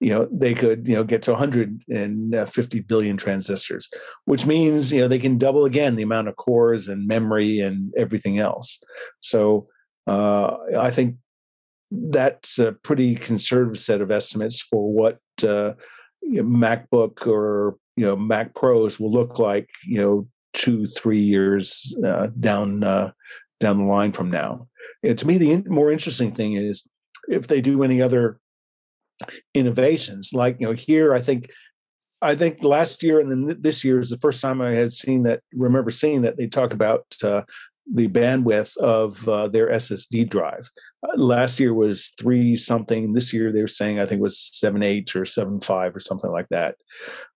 you 0.00 0.10
know 0.10 0.28
they 0.32 0.54
could 0.54 0.86
you 0.86 0.94
know 0.94 1.04
get 1.04 1.22
to 1.22 1.32
150 1.32 2.80
billion 2.80 3.16
transistors 3.16 3.88
which 4.24 4.46
means 4.46 4.92
you 4.92 5.00
know 5.00 5.08
they 5.08 5.18
can 5.18 5.38
double 5.38 5.64
again 5.64 5.96
the 5.96 6.02
amount 6.02 6.28
of 6.28 6.36
cores 6.36 6.88
and 6.88 7.06
memory 7.06 7.58
and 7.60 7.92
everything 7.96 8.38
else. 8.38 8.80
So 9.20 9.66
uh, 10.06 10.56
i 10.78 10.90
think 10.90 11.16
that's 11.90 12.58
a 12.58 12.72
pretty 12.72 13.16
conservative 13.16 13.80
set 13.80 14.00
of 14.00 14.10
estimates 14.10 14.60
for 14.60 14.92
what 14.92 15.18
uh, 15.46 15.72
you 16.22 16.42
know, 16.42 16.48
MacBook 16.48 17.26
or 17.26 17.76
you 17.96 18.06
know 18.06 18.16
Mac 18.16 18.54
Pros 18.54 18.98
will 18.98 19.12
look 19.12 19.38
like 19.38 19.68
you 19.86 20.00
know 20.00 20.28
two 20.52 20.86
three 20.86 21.20
years 21.20 21.96
uh, 22.04 22.28
down 22.38 22.82
uh, 22.82 23.12
down 23.60 23.78
the 23.78 23.84
line 23.84 24.12
from 24.12 24.30
now. 24.30 24.66
And 25.02 25.18
to 25.18 25.26
me, 25.26 25.38
the 25.38 25.52
in- 25.52 25.64
more 25.68 25.90
interesting 25.90 26.32
thing 26.32 26.54
is 26.54 26.82
if 27.28 27.46
they 27.46 27.60
do 27.60 27.82
any 27.82 28.02
other 28.02 28.38
innovations. 29.54 30.32
Like 30.32 30.56
you 30.60 30.66
know, 30.66 30.72
here 30.72 31.14
I 31.14 31.20
think 31.20 31.50
I 32.22 32.34
think 32.34 32.62
last 32.62 33.02
year 33.02 33.20
and 33.20 33.30
then 33.30 33.56
this 33.60 33.84
year 33.84 33.98
is 33.98 34.10
the 34.10 34.18
first 34.18 34.40
time 34.40 34.60
I 34.60 34.72
had 34.72 34.92
seen 34.92 35.22
that. 35.24 35.40
Remember 35.54 35.90
seeing 35.90 36.22
that 36.22 36.36
they 36.36 36.46
talk 36.46 36.72
about 36.72 37.04
uh, 37.22 37.42
the 37.92 38.08
bandwidth 38.08 38.76
of 38.78 39.28
uh, 39.28 39.48
their 39.48 39.68
SSD 39.68 40.28
drive. 40.28 40.70
Uh, 41.02 41.16
last 41.16 41.58
year 41.58 41.74
was 41.74 42.12
three 42.18 42.56
something. 42.56 43.12
This 43.12 43.32
year 43.32 43.52
they're 43.52 43.66
saying 43.66 43.98
I 43.98 44.06
think 44.06 44.20
it 44.20 44.22
was 44.22 44.38
seven 44.38 44.82
eight 44.82 45.14
or 45.16 45.24
seven 45.24 45.60
five 45.60 45.94
or 45.94 46.00
something 46.00 46.30
like 46.30 46.48
that. 46.50 46.76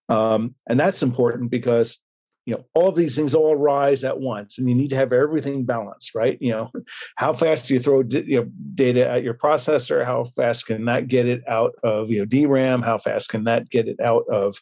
Um, 0.09 0.55
and 0.69 0.79
that's 0.79 1.03
important 1.03 1.51
because 1.51 1.99
you 2.47 2.55
know 2.55 2.65
all 2.75 2.93
these 2.93 3.17
things 3.17 3.35
all 3.35 3.57
rise 3.57 4.05
at 4.05 4.21
once, 4.21 4.59
and 4.59 4.69
you 4.69 4.75
need 4.75 4.91
to 4.91 4.97
have 4.97 5.13
everything 5.13 5.65
balanced, 5.65 6.15
right? 6.15 6.37
You 6.41 6.53
know, 6.53 6.73
how 7.17 7.33
fast 7.33 7.69
do 7.69 7.75
you 7.75 7.81
throw 7.81 8.03
di- 8.03 8.25
you 8.27 8.41
know, 8.41 8.51
data 8.75 9.09
at 9.09 9.23
your 9.23 9.35
processor? 9.35 10.05
How 10.05 10.25
fast 10.25 10.67
can 10.67 10.85
that 10.85 11.09
get 11.09 11.27
it 11.27 11.43
out 11.49 11.73
of 11.83 12.11
you 12.11 12.19
know 12.19 12.27
DRAM? 12.27 12.83
How 12.83 12.99
fast 12.99 13.31
can 13.31 13.45
that 13.45 13.71
get 13.71 13.89
it 13.89 13.99
out 14.01 14.25
of 14.31 14.57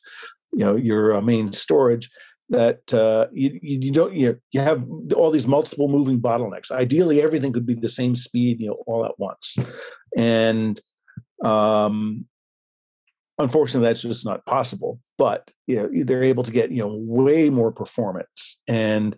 you 0.53 0.65
know 0.65 0.77
your 0.77 1.15
uh, 1.15 1.21
main 1.21 1.53
storage? 1.53 2.09
That 2.53 2.93
uh, 2.93 3.27
you, 3.33 3.59
you 3.63 3.91
don't 3.91 4.15
you, 4.15 4.39
you 4.53 4.61
have 4.61 4.87
all 5.17 5.31
these 5.31 5.47
multiple 5.47 5.89
moving 5.89 6.21
bottlenecks. 6.21 6.71
Ideally, 6.71 7.23
everything 7.23 7.53
could 7.53 7.67
be 7.67 7.75
the 7.75 7.89
same 7.89 8.15
speed, 8.15 8.61
you 8.61 8.69
know, 8.69 8.83
all 8.87 9.05
at 9.07 9.19
once, 9.19 9.59
and 10.17 10.79
um, 11.43 12.27
unfortunately, 13.39 13.89
that's 13.89 14.03
just 14.03 14.27
not 14.27 14.45
possible. 14.45 15.01
But 15.17 15.51
you 15.67 15.77
know, 15.77 16.05
they're 16.05 16.23
able 16.23 16.43
to 16.43 16.53
get 16.53 16.71
you 16.71 16.83
know 16.83 16.95
way 17.01 17.49
more 17.49 17.73
performance, 17.73 18.61
and 18.69 19.17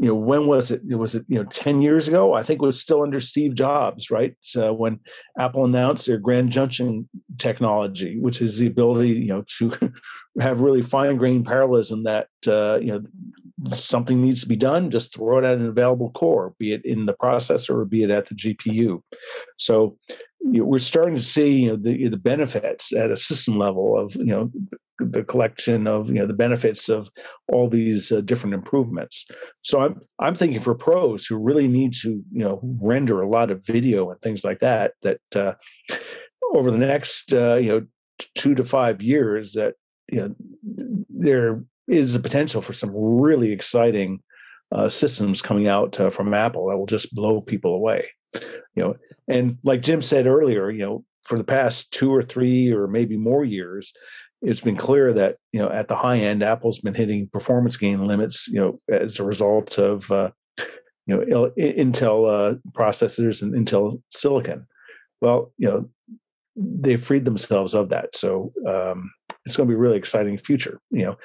you 0.00 0.08
know 0.08 0.14
when 0.14 0.46
was 0.46 0.70
it 0.70 0.82
was 0.84 1.14
it 1.14 1.24
you 1.28 1.38
know 1.38 1.44
10 1.44 1.82
years 1.82 2.08
ago? 2.08 2.34
I 2.34 2.42
think 2.42 2.62
it 2.62 2.66
was 2.66 2.80
still 2.80 3.02
under 3.02 3.20
steve 3.20 3.54
jobs 3.54 4.10
right? 4.10 4.34
So 4.40 4.72
when 4.72 5.00
apple 5.38 5.64
announced 5.64 6.06
their 6.06 6.18
grand 6.18 6.50
junction 6.50 7.08
technology 7.38 8.18
which 8.18 8.40
is 8.40 8.58
the 8.58 8.66
ability 8.66 9.10
you 9.10 9.28
know 9.28 9.44
to 9.58 9.72
have 10.40 10.60
really 10.60 10.82
fine 10.82 11.16
grained 11.16 11.46
parallelism 11.46 12.04
that 12.04 12.28
uh, 12.46 12.78
you 12.80 12.92
know 12.92 13.02
something 13.70 14.20
needs 14.20 14.42
to 14.42 14.48
be 14.48 14.56
done 14.56 14.90
just 14.90 15.14
throw 15.14 15.38
it 15.38 15.44
at 15.44 15.58
an 15.58 15.66
available 15.66 16.10
core 16.10 16.54
be 16.58 16.72
it 16.72 16.84
in 16.84 17.06
the 17.06 17.14
processor 17.14 17.76
or 17.76 17.84
be 17.84 18.02
it 18.02 18.10
at 18.10 18.26
the 18.26 18.34
gpu 18.34 19.00
so 19.56 19.96
you 20.40 20.60
know, 20.60 20.64
we're 20.64 20.78
starting 20.78 21.14
to 21.14 21.22
see 21.22 21.62
you 21.62 21.68
know, 21.68 21.76
the, 21.76 22.08
the 22.08 22.16
benefits 22.16 22.92
at 22.92 23.12
a 23.12 23.16
system 23.16 23.58
level 23.58 23.96
of 23.96 24.16
you 24.16 24.24
know 24.24 24.50
the 25.04 25.24
collection 25.24 25.86
of 25.86 26.08
you 26.08 26.14
know 26.14 26.26
the 26.26 26.34
benefits 26.34 26.88
of 26.88 27.10
all 27.48 27.68
these 27.68 28.12
uh, 28.12 28.20
different 28.20 28.54
improvements. 28.54 29.26
So 29.62 29.80
I'm 29.80 30.00
I'm 30.18 30.34
thinking 30.34 30.60
for 30.60 30.74
pros 30.74 31.26
who 31.26 31.36
really 31.36 31.68
need 31.68 31.92
to 31.94 32.10
you 32.10 32.44
know 32.44 32.60
render 32.62 33.20
a 33.20 33.28
lot 33.28 33.50
of 33.50 33.64
video 33.66 34.10
and 34.10 34.20
things 34.20 34.44
like 34.44 34.60
that 34.60 34.92
that 35.02 35.20
uh, 35.34 35.54
over 36.54 36.70
the 36.70 36.78
next 36.78 37.32
uh, 37.32 37.56
you 37.56 37.72
know 37.72 37.86
two 38.34 38.54
to 38.54 38.64
five 38.64 39.02
years 39.02 39.52
that 39.52 39.74
you 40.10 40.20
know 40.20 40.34
there 41.08 41.64
is 41.88 42.14
a 42.14 42.20
potential 42.20 42.62
for 42.62 42.72
some 42.72 42.90
really 42.94 43.52
exciting 43.52 44.22
uh, 44.72 44.88
systems 44.88 45.42
coming 45.42 45.66
out 45.66 45.98
uh, 46.00 46.10
from 46.10 46.32
Apple 46.32 46.68
that 46.68 46.78
will 46.78 46.86
just 46.86 47.14
blow 47.14 47.40
people 47.40 47.74
away. 47.74 48.08
You 48.34 48.82
know, 48.82 48.96
and 49.28 49.58
like 49.62 49.82
Jim 49.82 50.00
said 50.00 50.26
earlier, 50.26 50.70
you 50.70 50.80
know, 50.80 51.04
for 51.24 51.36
the 51.36 51.44
past 51.44 51.92
two 51.92 52.12
or 52.12 52.22
three 52.22 52.72
or 52.72 52.86
maybe 52.86 53.16
more 53.16 53.44
years, 53.44 53.92
it's 54.42 54.60
been 54.60 54.76
clear 54.76 55.12
that 55.12 55.36
you 55.52 55.60
know 55.60 55.70
at 55.70 55.88
the 55.88 55.96
high 55.96 56.18
end, 56.18 56.42
Apple's 56.42 56.80
been 56.80 56.94
hitting 56.94 57.28
performance 57.28 57.76
gain 57.76 58.06
limits. 58.06 58.48
You 58.48 58.60
know, 58.60 58.78
as 58.90 59.18
a 59.18 59.24
result 59.24 59.78
of 59.78 60.10
uh, 60.10 60.30
you 61.06 61.24
know 61.24 61.50
Intel 61.58 62.28
uh, 62.28 62.54
processors 62.72 63.42
and 63.42 63.54
Intel 63.54 64.02
silicon. 64.10 64.66
Well, 65.20 65.52
you 65.56 65.68
know, 65.68 65.90
they've 66.56 67.02
freed 67.02 67.24
themselves 67.24 67.74
of 67.74 67.90
that, 67.90 68.14
so 68.16 68.52
um, 68.66 69.10
it's 69.46 69.56
going 69.56 69.68
to 69.68 69.72
be 69.72 69.76
a 69.76 69.80
really 69.80 69.98
exciting 69.98 70.36
future. 70.36 70.78
You 70.90 71.06
know, 71.06 71.18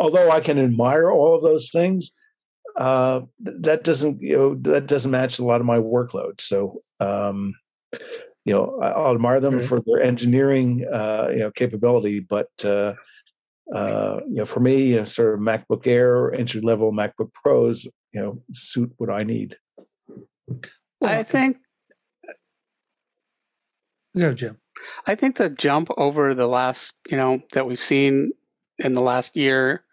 although 0.00 0.30
I 0.30 0.40
can 0.40 0.58
admire 0.58 1.10
all 1.10 1.34
of 1.34 1.42
those 1.42 1.70
things, 1.70 2.10
uh, 2.76 3.22
that 3.40 3.82
doesn't 3.82 4.22
you 4.22 4.36
know 4.36 4.54
that 4.62 4.86
doesn't 4.86 5.10
match 5.10 5.38
a 5.38 5.44
lot 5.44 5.60
of 5.60 5.66
my 5.66 5.78
workload. 5.78 6.40
So. 6.40 6.78
Um, 7.00 7.54
you 8.44 8.52
know, 8.52 8.78
I'll 8.82 9.14
admire 9.14 9.40
them 9.40 9.60
for 9.60 9.80
their 9.80 10.02
engineering, 10.02 10.86
uh, 10.90 11.28
you 11.32 11.38
know, 11.38 11.50
capability, 11.50 12.20
but 12.20 12.50
uh, 12.64 12.94
uh, 13.72 14.20
you 14.28 14.36
know, 14.36 14.44
for 14.44 14.60
me, 14.60 14.90
you 14.90 14.96
know, 14.96 15.04
sort 15.04 15.34
of 15.34 15.40
MacBook 15.40 15.86
Air, 15.86 16.32
entry 16.34 16.60
level 16.60 16.92
MacBook 16.92 17.32
Pros, 17.32 17.86
you 18.12 18.20
know, 18.20 18.42
suit 18.52 18.92
what 18.98 19.10
I 19.10 19.22
need. 19.22 19.56
I 21.02 21.22
think. 21.22 21.58
Go, 24.16 24.34
Jim. 24.34 24.58
I 25.06 25.14
think 25.14 25.36
the 25.36 25.50
jump 25.50 25.88
over 25.96 26.34
the 26.34 26.46
last, 26.46 26.94
you 27.10 27.16
know, 27.16 27.40
that 27.52 27.66
we've 27.66 27.80
seen 27.80 28.32
in 28.78 28.92
the 28.92 29.00
last 29.00 29.36
year 29.36 29.84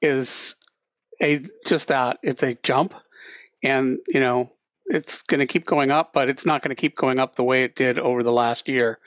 is 0.00 0.56
a 1.22 1.40
just 1.66 1.88
that 1.88 2.18
it's 2.22 2.42
a 2.42 2.58
jump, 2.62 2.94
and 3.62 3.98
you 4.08 4.20
know, 4.20 4.50
it's 4.86 5.22
going 5.22 5.40
to 5.40 5.46
keep 5.46 5.66
going 5.66 5.90
up, 5.90 6.12
but 6.12 6.28
it's 6.28 6.46
not 6.46 6.62
going 6.62 6.74
to 6.74 6.80
keep 6.80 6.96
going 6.96 7.18
up 7.18 7.36
the 7.36 7.44
way 7.44 7.64
it 7.64 7.76
did 7.76 7.98
over 7.98 8.22
the 8.22 8.32
last 8.32 8.68
year. 8.68 8.98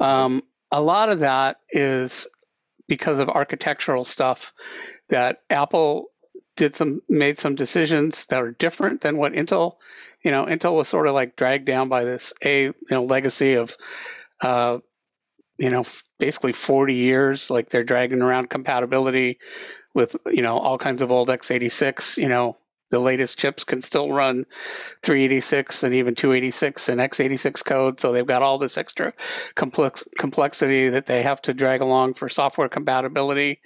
Um, 0.00 0.42
a 0.70 0.80
lot 0.80 1.08
of 1.08 1.20
that 1.20 1.58
is 1.70 2.26
because 2.86 3.18
of 3.18 3.28
architectural 3.28 4.04
stuff 4.04 4.52
that 5.08 5.42
Apple 5.50 6.06
did 6.56 6.74
some 6.74 7.00
made 7.08 7.38
some 7.38 7.54
decisions 7.54 8.26
that 8.26 8.42
are 8.42 8.52
different 8.52 9.00
than 9.02 9.16
what 9.16 9.32
Intel, 9.32 9.74
you 10.24 10.30
know, 10.30 10.44
Intel 10.46 10.74
was 10.74 10.88
sort 10.88 11.06
of 11.06 11.14
like 11.14 11.36
dragged 11.36 11.66
down 11.66 11.88
by 11.88 12.04
this 12.04 12.32
a 12.44 12.64
you 12.64 12.74
know 12.90 13.04
legacy 13.04 13.54
of 13.54 13.76
uh, 14.40 14.78
you 15.58 15.70
know 15.70 15.84
basically 16.18 16.52
40 16.52 16.94
years 16.94 17.50
like 17.50 17.68
they're 17.68 17.84
dragging 17.84 18.22
around 18.22 18.50
compatibility 18.50 19.38
with 19.94 20.16
you 20.26 20.42
know 20.42 20.58
all 20.58 20.78
kinds 20.78 21.02
of 21.02 21.12
old 21.12 21.28
x86 21.28 22.16
you 22.16 22.28
know 22.28 22.56
the 22.90 22.98
latest 22.98 23.38
chips 23.38 23.64
can 23.64 23.82
still 23.82 24.12
run 24.12 24.46
386 25.02 25.82
and 25.82 25.94
even 25.94 26.14
286 26.14 26.88
and 26.88 27.00
x86 27.00 27.64
code. 27.64 28.00
So 28.00 28.12
they've 28.12 28.26
got 28.26 28.42
all 28.42 28.58
this 28.58 28.78
extra 28.78 29.12
complex 29.54 30.04
complexity 30.18 30.88
that 30.88 31.06
they 31.06 31.22
have 31.22 31.42
to 31.42 31.54
drag 31.54 31.80
along 31.80 32.14
for 32.14 32.28
software 32.28 32.68
compatibility. 32.68 33.60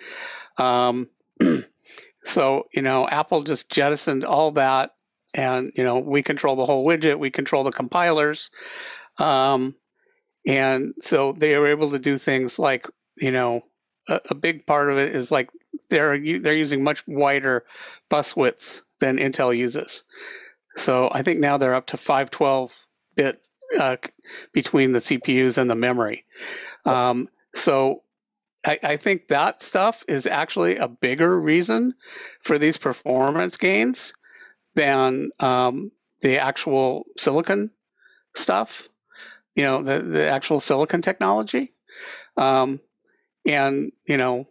Um, 0.58 1.08
so 2.24 2.66
you 2.72 2.82
know, 2.82 3.08
Apple 3.08 3.42
just 3.42 3.70
jettisoned 3.70 4.24
all 4.24 4.52
that, 4.52 4.90
and 5.34 5.72
you 5.76 5.84
know, 5.84 5.98
we 5.98 6.22
control 6.22 6.56
the 6.56 6.66
whole 6.66 6.86
widget. 6.86 7.18
We 7.18 7.30
control 7.30 7.64
the 7.64 7.72
compilers, 7.72 8.50
um, 9.18 9.76
and 10.46 10.94
so 11.00 11.32
they 11.32 11.54
are 11.54 11.66
able 11.66 11.90
to 11.90 11.98
do 11.98 12.18
things 12.18 12.58
like 12.58 12.88
you 13.16 13.30
know, 13.30 13.62
a, 14.08 14.20
a 14.30 14.34
big 14.34 14.66
part 14.66 14.90
of 14.90 14.98
it 14.98 15.14
is 15.14 15.30
like 15.30 15.50
they're 15.88 16.18
they're 16.40 16.54
using 16.54 16.82
much 16.82 17.06
wider 17.06 17.64
bus 18.08 18.36
widths 18.36 18.82
than 19.00 19.18
Intel 19.18 19.56
uses. 19.56 20.04
So 20.76 21.10
I 21.12 21.22
think 21.22 21.40
now 21.40 21.58
they're 21.58 21.74
up 21.74 21.86
to 21.88 21.96
512 21.96 22.86
bit 23.14 23.46
uh, 23.78 23.96
between 24.52 24.92
the 24.92 25.00
CPUs 25.00 25.58
and 25.58 25.68
the 25.68 25.74
memory. 25.74 26.24
Um, 26.84 27.28
so 27.54 28.02
I, 28.64 28.78
I, 28.82 28.96
think 28.96 29.28
that 29.28 29.62
stuff 29.62 30.04
is 30.08 30.26
actually 30.26 30.76
a 30.76 30.88
bigger 30.88 31.38
reason 31.38 31.94
for 32.40 32.58
these 32.58 32.76
performance 32.76 33.56
gains 33.56 34.12
than 34.74 35.30
um, 35.40 35.92
the 36.20 36.38
actual 36.38 37.04
silicon 37.16 37.70
stuff. 38.34 38.88
You 39.54 39.64
know, 39.64 39.82
the 39.82 40.00
the 40.00 40.28
actual 40.28 40.60
silicon 40.60 41.02
technology. 41.02 41.74
Um, 42.36 42.80
and 43.46 43.92
you 44.06 44.16
know, 44.16 44.48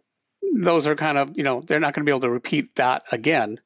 those 0.54 0.86
are 0.86 0.96
kind 0.96 1.18
of 1.18 1.36
you 1.36 1.42
know 1.42 1.60
they're 1.60 1.80
not 1.80 1.94
going 1.94 2.04
to 2.04 2.10
be 2.10 2.12
able 2.12 2.20
to 2.20 2.30
repeat 2.30 2.74
that 2.76 3.02
again. 3.10 3.60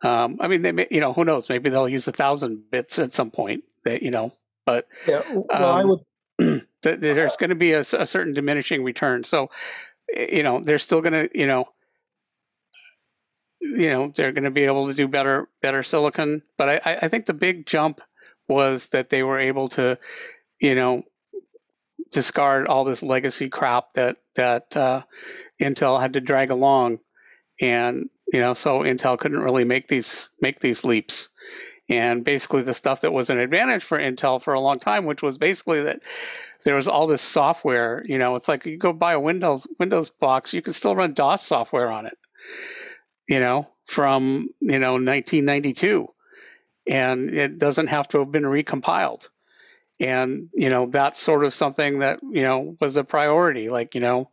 Um, 0.00 0.36
I 0.40 0.46
mean, 0.46 0.62
they 0.62 0.72
may, 0.72 0.86
you 0.90 1.00
know, 1.00 1.12
who 1.12 1.24
knows? 1.24 1.48
Maybe 1.48 1.70
they'll 1.70 1.88
use 1.88 2.06
a 2.06 2.12
thousand 2.12 2.70
bits 2.70 2.98
at 2.98 3.14
some 3.14 3.30
point. 3.30 3.64
That 3.84 4.02
you 4.02 4.10
know, 4.10 4.32
but 4.64 4.86
yeah, 5.06 5.22
well, 5.32 5.46
um, 5.50 5.62
I 5.64 5.84
would 5.84 6.00
there's 6.82 7.36
going 7.36 7.50
to 7.50 7.56
be 7.56 7.72
a, 7.72 7.80
a, 7.80 8.06
certain 8.06 8.32
diminishing 8.32 8.84
return. 8.84 9.24
So, 9.24 9.50
you 10.14 10.42
know, 10.42 10.60
they're 10.60 10.78
still 10.78 11.00
going 11.00 11.28
to, 11.28 11.38
you 11.38 11.46
know, 11.46 11.68
you 13.60 13.90
know, 13.90 14.12
they're 14.14 14.32
going 14.32 14.44
to 14.44 14.50
be 14.50 14.64
able 14.64 14.86
to 14.86 14.94
do 14.94 15.08
better, 15.08 15.48
better 15.62 15.82
silicon. 15.82 16.42
But 16.56 16.86
I, 16.86 16.98
I 17.02 17.08
think 17.08 17.26
the 17.26 17.34
big 17.34 17.66
jump 17.66 18.00
was 18.46 18.90
that 18.90 19.10
they 19.10 19.22
were 19.22 19.38
able 19.38 19.68
to, 19.70 19.98
you 20.60 20.74
know, 20.74 21.02
discard 22.12 22.66
all 22.66 22.84
this 22.84 23.02
legacy 23.02 23.48
crap 23.48 23.92
that 23.94 24.16
that 24.36 24.76
uh, 24.76 25.02
Intel 25.60 26.00
had 26.00 26.12
to 26.14 26.20
drag 26.20 26.50
along, 26.50 27.00
and 27.60 28.08
you 28.32 28.40
know, 28.40 28.54
so 28.54 28.80
Intel 28.80 29.18
couldn't 29.18 29.40
really 29.40 29.64
make 29.64 29.88
these 29.88 30.30
make 30.40 30.60
these 30.60 30.84
leaps. 30.84 31.28
And 31.90 32.22
basically, 32.22 32.62
the 32.62 32.74
stuff 32.74 33.00
that 33.00 33.12
was 33.12 33.30
an 33.30 33.38
advantage 33.38 33.82
for 33.82 33.98
Intel 33.98 34.42
for 34.42 34.52
a 34.52 34.60
long 34.60 34.78
time, 34.78 35.06
which 35.06 35.22
was 35.22 35.38
basically 35.38 35.82
that 35.84 36.02
there 36.64 36.74
was 36.74 36.86
all 36.86 37.06
this 37.06 37.22
software. 37.22 38.04
You 38.06 38.18
know, 38.18 38.36
it's 38.36 38.48
like 38.48 38.66
you 38.66 38.76
go 38.76 38.92
buy 38.92 39.14
a 39.14 39.20
Windows 39.20 39.66
Windows 39.78 40.10
box, 40.10 40.52
you 40.52 40.60
can 40.60 40.74
still 40.74 40.94
run 40.94 41.14
DOS 41.14 41.42
software 41.42 41.90
on 41.90 42.06
it. 42.06 42.18
You 43.26 43.40
know, 43.40 43.68
from 43.84 44.50
you 44.60 44.78
know 44.78 44.92
1992, 44.92 46.08
and 46.86 47.30
it 47.30 47.58
doesn't 47.58 47.86
have 47.86 48.08
to 48.08 48.18
have 48.18 48.30
been 48.30 48.44
recompiled. 48.44 49.28
And 49.98 50.48
you 50.54 50.68
know, 50.68 50.86
that's 50.86 51.20
sort 51.20 51.44
of 51.44 51.54
something 51.54 52.00
that 52.00 52.20
you 52.22 52.42
know 52.42 52.76
was 52.80 52.98
a 52.98 53.04
priority. 53.04 53.70
Like 53.70 53.94
you 53.94 54.02
know, 54.02 54.28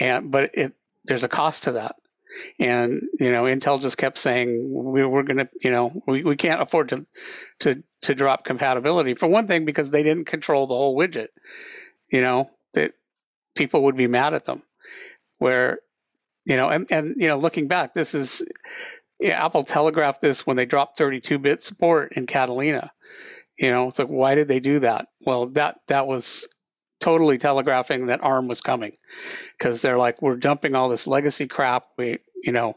and 0.00 0.30
but 0.30 0.50
it 0.54 0.72
there's 1.04 1.24
a 1.24 1.28
cost 1.28 1.64
to 1.64 1.72
that. 1.72 1.96
And 2.58 3.02
you 3.18 3.30
know 3.30 3.44
intel 3.44 3.80
just 3.80 3.98
kept 3.98 4.16
saying 4.16 4.70
we, 4.72 5.02
are 5.02 5.22
going 5.22 5.36
to 5.36 5.48
you 5.62 5.70
know 5.70 6.02
we, 6.06 6.24
we 6.24 6.36
can't 6.36 6.62
afford 6.62 6.88
to 6.90 7.06
to 7.60 7.82
to 8.02 8.14
drop 8.14 8.44
compatibility 8.44 9.14
for 9.14 9.26
one 9.26 9.46
thing 9.46 9.64
because 9.64 9.90
they 9.90 10.02
didn't 10.02 10.24
control 10.24 10.66
the 10.66 10.74
whole 10.74 10.96
widget. 10.96 11.28
You 12.08 12.20
know 12.20 12.50
that 12.74 12.94
people 13.54 13.82
would 13.84 13.96
be 13.96 14.06
mad 14.06 14.34
at 14.34 14.44
them. 14.46 14.62
Where 15.38 15.80
you 16.44 16.56
know 16.56 16.68
and 16.68 16.86
and 16.90 17.14
you 17.16 17.28
know 17.28 17.38
looking 17.38 17.66
back 17.68 17.94
this 17.94 18.14
is 18.14 18.42
yeah, 19.18 19.44
apple 19.44 19.64
telegraphed 19.64 20.22
this 20.22 20.46
when 20.46 20.56
they 20.56 20.64
dropped 20.64 20.98
32-bit 20.98 21.62
support 21.62 22.12
in 22.12 22.26
catalina. 22.26 22.92
You 23.58 23.70
know 23.70 23.88
it's 23.88 23.98
like 23.98 24.08
why 24.08 24.36
did 24.36 24.46
they 24.46 24.60
do 24.60 24.78
that? 24.78 25.08
Well 25.20 25.46
that 25.46 25.80
that 25.88 26.06
was 26.06 26.46
totally 27.00 27.38
telegraphing 27.38 28.06
that 28.06 28.22
ARM 28.22 28.46
was 28.46 28.60
coming 28.60 28.92
because 29.58 29.82
they're 29.82 29.98
like, 29.98 30.20
we're 30.20 30.36
dumping 30.36 30.74
all 30.74 30.88
this 30.88 31.06
legacy 31.06 31.46
crap. 31.46 31.86
We, 31.96 32.18
you 32.42 32.52
know, 32.52 32.76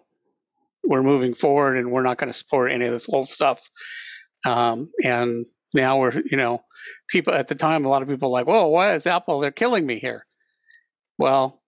we're 0.84 1.04
moving 1.04 1.34
forward 1.34 1.78
and 1.78 1.92
we're 1.92 2.04
not 2.04 2.18
going 2.18 2.32
to 2.32 2.38
support 2.38 2.72
any 2.72 2.86
of 2.86 2.92
this 2.92 3.10
old 3.10 3.28
stuff. 3.28 3.70
Um, 4.46 4.92
and 5.04 5.46
now 5.74 6.00
we're, 6.00 6.22
you 6.30 6.38
know, 6.38 6.64
people 7.10 7.34
at 7.34 7.48
the 7.48 7.56
time, 7.56 7.86
a 7.86 7.90
lot 7.90 8.02
of 8.02 8.08
people 8.08 8.30
like, 8.30 8.48
whoa, 8.48 8.68
why 8.68 8.94
is 8.94 9.08
Apple? 9.08 9.40
They're 9.40 9.52
killing 9.52 9.86
me 9.86 10.00
here. 10.00 10.26
Well, 11.18 11.62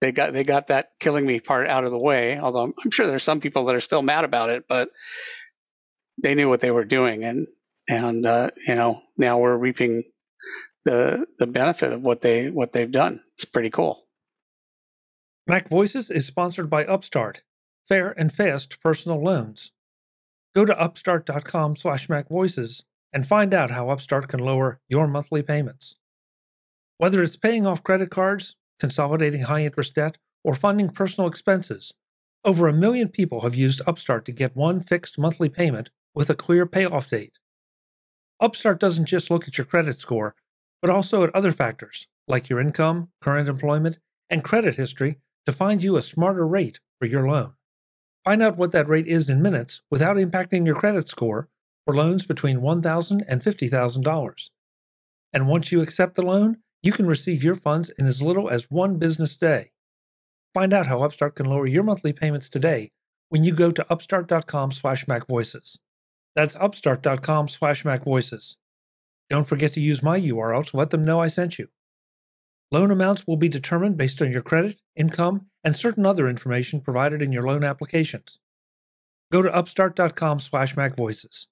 they 0.00 0.10
got 0.10 0.32
they 0.32 0.42
got 0.42 0.66
that 0.66 0.90
killing 0.98 1.24
me 1.24 1.38
part 1.38 1.68
out 1.68 1.84
of 1.84 1.92
the 1.92 1.98
way. 1.98 2.36
Although 2.38 2.64
I'm, 2.64 2.74
I'm 2.84 2.90
sure 2.90 3.06
there's 3.06 3.22
some 3.22 3.40
people 3.40 3.66
that 3.66 3.76
are 3.76 3.80
still 3.80 4.02
mad 4.02 4.24
about 4.24 4.50
it, 4.50 4.64
but 4.68 4.88
they 6.20 6.34
knew 6.34 6.48
what 6.48 6.58
they 6.58 6.72
were 6.72 6.84
doing, 6.84 7.22
and 7.22 7.46
and 7.88 8.26
uh, 8.26 8.50
you 8.66 8.74
know 8.74 9.00
now 9.16 9.38
we're 9.38 9.56
reaping 9.56 10.02
the 10.84 11.26
the 11.38 11.46
benefit 11.46 11.92
of 11.92 12.02
what 12.02 12.20
they 12.20 12.50
what 12.50 12.72
they've 12.72 12.90
done. 12.90 13.20
It's 13.34 13.44
pretty 13.44 13.70
cool. 13.70 14.06
Mac 15.46 15.68
Voices 15.68 16.10
is 16.10 16.26
sponsored 16.26 16.70
by 16.70 16.84
Upstart, 16.84 17.42
fair 17.84 18.14
and 18.16 18.32
fast 18.32 18.80
personal 18.80 19.22
loans. 19.22 19.72
Go 20.54 20.64
to 20.64 20.78
upstart.com 20.78 21.76
slash 21.76 22.08
macvoices 22.08 22.84
and 23.12 23.26
find 23.26 23.52
out 23.52 23.70
how 23.70 23.90
Upstart 23.90 24.28
can 24.28 24.40
lower 24.40 24.80
your 24.88 25.08
monthly 25.08 25.42
payments. 25.42 25.96
Whether 26.98 27.22
it's 27.22 27.36
paying 27.36 27.66
off 27.66 27.82
credit 27.82 28.10
cards, 28.10 28.56
consolidating 28.78 29.42
high 29.42 29.64
interest 29.64 29.94
debt, 29.94 30.18
or 30.44 30.54
funding 30.54 30.88
personal 30.90 31.28
expenses, 31.28 31.94
over 32.44 32.68
a 32.68 32.72
million 32.72 33.08
people 33.08 33.40
have 33.40 33.54
used 33.54 33.82
Upstart 33.86 34.24
to 34.26 34.32
get 34.32 34.56
one 34.56 34.80
fixed 34.80 35.18
monthly 35.18 35.48
payment 35.48 35.90
with 36.14 36.30
a 36.30 36.34
clear 36.34 36.66
payoff 36.66 37.08
date. 37.08 37.32
Upstart 38.40 38.80
doesn't 38.80 39.06
just 39.06 39.30
look 39.30 39.46
at 39.46 39.56
your 39.56 39.64
credit 39.64 39.98
score 39.98 40.34
but 40.82 40.90
also 40.90 41.24
at 41.24 41.34
other 41.34 41.52
factors 41.52 42.06
like 42.28 42.48
your 42.48 42.60
income, 42.60 43.08
current 43.20 43.48
employment, 43.48 43.98
and 44.28 44.44
credit 44.44 44.74
history 44.74 45.18
to 45.46 45.52
find 45.52 45.82
you 45.82 45.96
a 45.96 46.02
smarter 46.02 46.46
rate 46.46 46.80
for 46.98 47.06
your 47.06 47.26
loan. 47.26 47.54
Find 48.24 48.42
out 48.42 48.56
what 48.56 48.72
that 48.72 48.88
rate 48.88 49.06
is 49.06 49.28
in 49.28 49.42
minutes 49.42 49.80
without 49.90 50.16
impacting 50.16 50.66
your 50.66 50.76
credit 50.76 51.08
score 51.08 51.48
for 51.84 51.94
loans 51.94 52.26
between 52.26 52.58
$1,000 52.58 53.22
and 53.26 53.42
$50,000. 53.42 54.50
And 55.32 55.48
once 55.48 55.72
you 55.72 55.80
accept 55.82 56.14
the 56.14 56.22
loan, 56.22 56.58
you 56.82 56.92
can 56.92 57.06
receive 57.06 57.42
your 57.42 57.56
funds 57.56 57.90
in 57.90 58.06
as 58.06 58.22
little 58.22 58.50
as 58.50 58.70
one 58.70 58.98
business 58.98 59.36
day. 59.36 59.72
Find 60.54 60.72
out 60.72 60.86
how 60.86 61.02
Upstart 61.02 61.36
can 61.36 61.46
lower 61.46 61.66
your 61.66 61.82
monthly 61.82 62.12
payments 62.12 62.48
today 62.48 62.90
when 63.30 63.42
you 63.44 63.52
go 63.52 63.72
to 63.72 63.86
upstart.com 63.90 64.72
slash 64.72 65.06
macvoices. 65.06 65.78
That's 66.36 66.56
upstart.com 66.56 67.48
slash 67.48 67.82
macvoices. 67.84 68.56
Don't 69.32 69.48
forget 69.48 69.72
to 69.72 69.80
use 69.80 70.02
my 70.02 70.20
URL 70.20 70.62
to 70.66 70.76
let 70.76 70.90
them 70.90 71.06
know 71.06 71.22
I 71.22 71.28
sent 71.28 71.58
you. 71.58 71.68
Loan 72.70 72.90
amounts 72.90 73.26
will 73.26 73.38
be 73.38 73.48
determined 73.48 73.96
based 73.96 74.20
on 74.20 74.30
your 74.30 74.42
credit, 74.42 74.78
income, 74.94 75.46
and 75.64 75.74
certain 75.74 76.04
other 76.04 76.28
information 76.28 76.82
provided 76.82 77.22
in 77.22 77.32
your 77.32 77.44
loan 77.44 77.64
applications. 77.64 78.40
Go 79.30 79.40
to 79.40 79.54
upstart.com 79.54 80.40
slash 80.40 80.74
macvoices. 80.74 81.46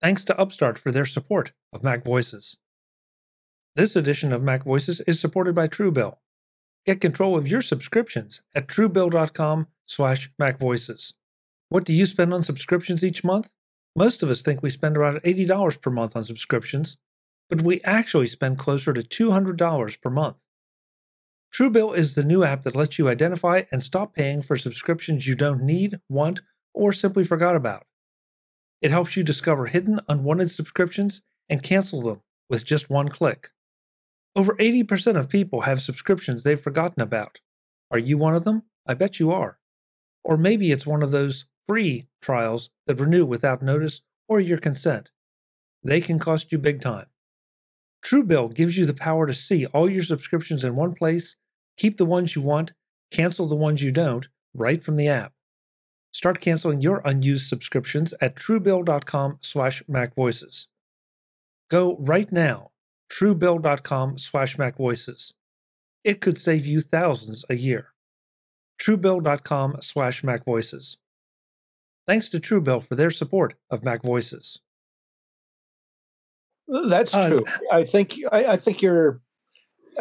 Thanks 0.00 0.24
to 0.24 0.40
Upstart 0.40 0.78
for 0.78 0.90
their 0.90 1.04
support 1.04 1.52
of 1.74 1.84
Mac 1.84 2.04
Voices. 2.04 2.56
This 3.76 3.94
edition 3.94 4.32
of 4.32 4.42
Mac 4.42 4.64
Voices 4.64 5.02
is 5.02 5.20
supported 5.20 5.54
by 5.54 5.68
Truebill. 5.68 6.16
Get 6.86 7.02
control 7.02 7.36
of 7.36 7.46
your 7.46 7.60
subscriptions 7.60 8.40
at 8.54 8.66
truebill.com 8.66 9.66
slash 9.84 10.30
macvoices. 10.40 11.12
What 11.68 11.84
do 11.84 11.92
you 11.92 12.06
spend 12.06 12.32
on 12.32 12.42
subscriptions 12.42 13.04
each 13.04 13.22
month? 13.22 13.52
Most 13.94 14.22
of 14.22 14.30
us 14.30 14.42
think 14.42 14.62
we 14.62 14.70
spend 14.70 14.96
around 14.96 15.20
$80 15.22 15.80
per 15.80 15.90
month 15.90 16.16
on 16.16 16.24
subscriptions, 16.24 16.96
but 17.50 17.62
we 17.62 17.82
actually 17.82 18.26
spend 18.26 18.58
closer 18.58 18.92
to 18.92 19.02
$200 19.02 20.00
per 20.00 20.10
month. 20.10 20.46
Truebill 21.52 21.94
is 21.94 22.14
the 22.14 22.24
new 22.24 22.44
app 22.44 22.62
that 22.62 22.74
lets 22.74 22.98
you 22.98 23.08
identify 23.08 23.64
and 23.70 23.82
stop 23.82 24.14
paying 24.14 24.40
for 24.40 24.56
subscriptions 24.56 25.26
you 25.26 25.34
don't 25.34 25.62
need, 25.62 26.00
want, 26.08 26.40
or 26.72 26.94
simply 26.94 27.24
forgot 27.24 27.54
about. 27.54 27.84
It 28.80 28.90
helps 28.90 29.16
you 29.16 29.22
discover 29.22 29.66
hidden, 29.66 30.00
unwanted 30.08 30.50
subscriptions 30.50 31.20
and 31.50 31.62
cancel 31.62 32.00
them 32.00 32.22
with 32.48 32.64
just 32.64 32.88
one 32.88 33.10
click. 33.10 33.50
Over 34.34 34.54
80% 34.54 35.16
of 35.18 35.28
people 35.28 35.62
have 35.62 35.82
subscriptions 35.82 36.42
they've 36.42 36.58
forgotten 36.58 37.02
about. 37.02 37.40
Are 37.90 37.98
you 37.98 38.16
one 38.16 38.34
of 38.34 38.44
them? 38.44 38.62
I 38.86 38.94
bet 38.94 39.20
you 39.20 39.30
are. 39.30 39.58
Or 40.24 40.38
maybe 40.38 40.72
it's 40.72 40.86
one 40.86 41.02
of 41.02 41.10
those 41.10 41.44
free 41.66 42.08
trials 42.20 42.70
that 42.86 43.00
renew 43.00 43.24
without 43.24 43.62
notice 43.62 44.02
or 44.28 44.40
your 44.40 44.58
consent. 44.58 45.10
They 45.84 46.00
can 46.00 46.18
cost 46.18 46.52
you 46.52 46.58
big 46.58 46.80
time. 46.80 47.06
Truebill 48.04 48.54
gives 48.54 48.76
you 48.76 48.86
the 48.86 48.94
power 48.94 49.26
to 49.26 49.34
see 49.34 49.66
all 49.66 49.88
your 49.88 50.02
subscriptions 50.02 50.64
in 50.64 50.74
one 50.74 50.94
place, 50.94 51.36
keep 51.76 51.96
the 51.96 52.04
ones 52.04 52.34
you 52.34 52.42
want, 52.42 52.72
cancel 53.10 53.46
the 53.46 53.56
ones 53.56 53.82
you 53.82 53.92
don't, 53.92 54.28
right 54.54 54.82
from 54.82 54.96
the 54.96 55.08
app. 55.08 55.32
Start 56.12 56.40
canceling 56.40 56.82
your 56.82 57.00
unused 57.04 57.48
subscriptions 57.48 58.12
at 58.20 58.36
truebill.com 58.36 59.38
slash 59.40 59.82
macvoices. 59.88 60.66
Go 61.70 61.96
right 61.98 62.30
now, 62.30 62.70
truebill.com 63.10 64.18
slash 64.18 64.56
macvoices. 64.56 65.32
It 66.04 66.20
could 66.20 66.36
save 66.36 66.66
you 66.66 66.80
thousands 66.80 67.44
a 67.48 67.54
year. 67.54 67.94
truebill.com 68.80 69.76
slash 69.80 70.22
macvoices. 70.22 70.96
Thanks 72.06 72.28
to 72.30 72.40
Truebill 72.40 72.86
for 72.86 72.94
their 72.94 73.10
support 73.10 73.54
of 73.70 73.84
Mac 73.84 74.02
Voices. 74.02 74.60
That's 76.68 77.14
uh, 77.14 77.28
true. 77.28 77.44
I 77.70 77.84
think 77.84 78.18
I, 78.30 78.44
I, 78.46 78.56
think 78.56 78.82
you're 78.82 79.20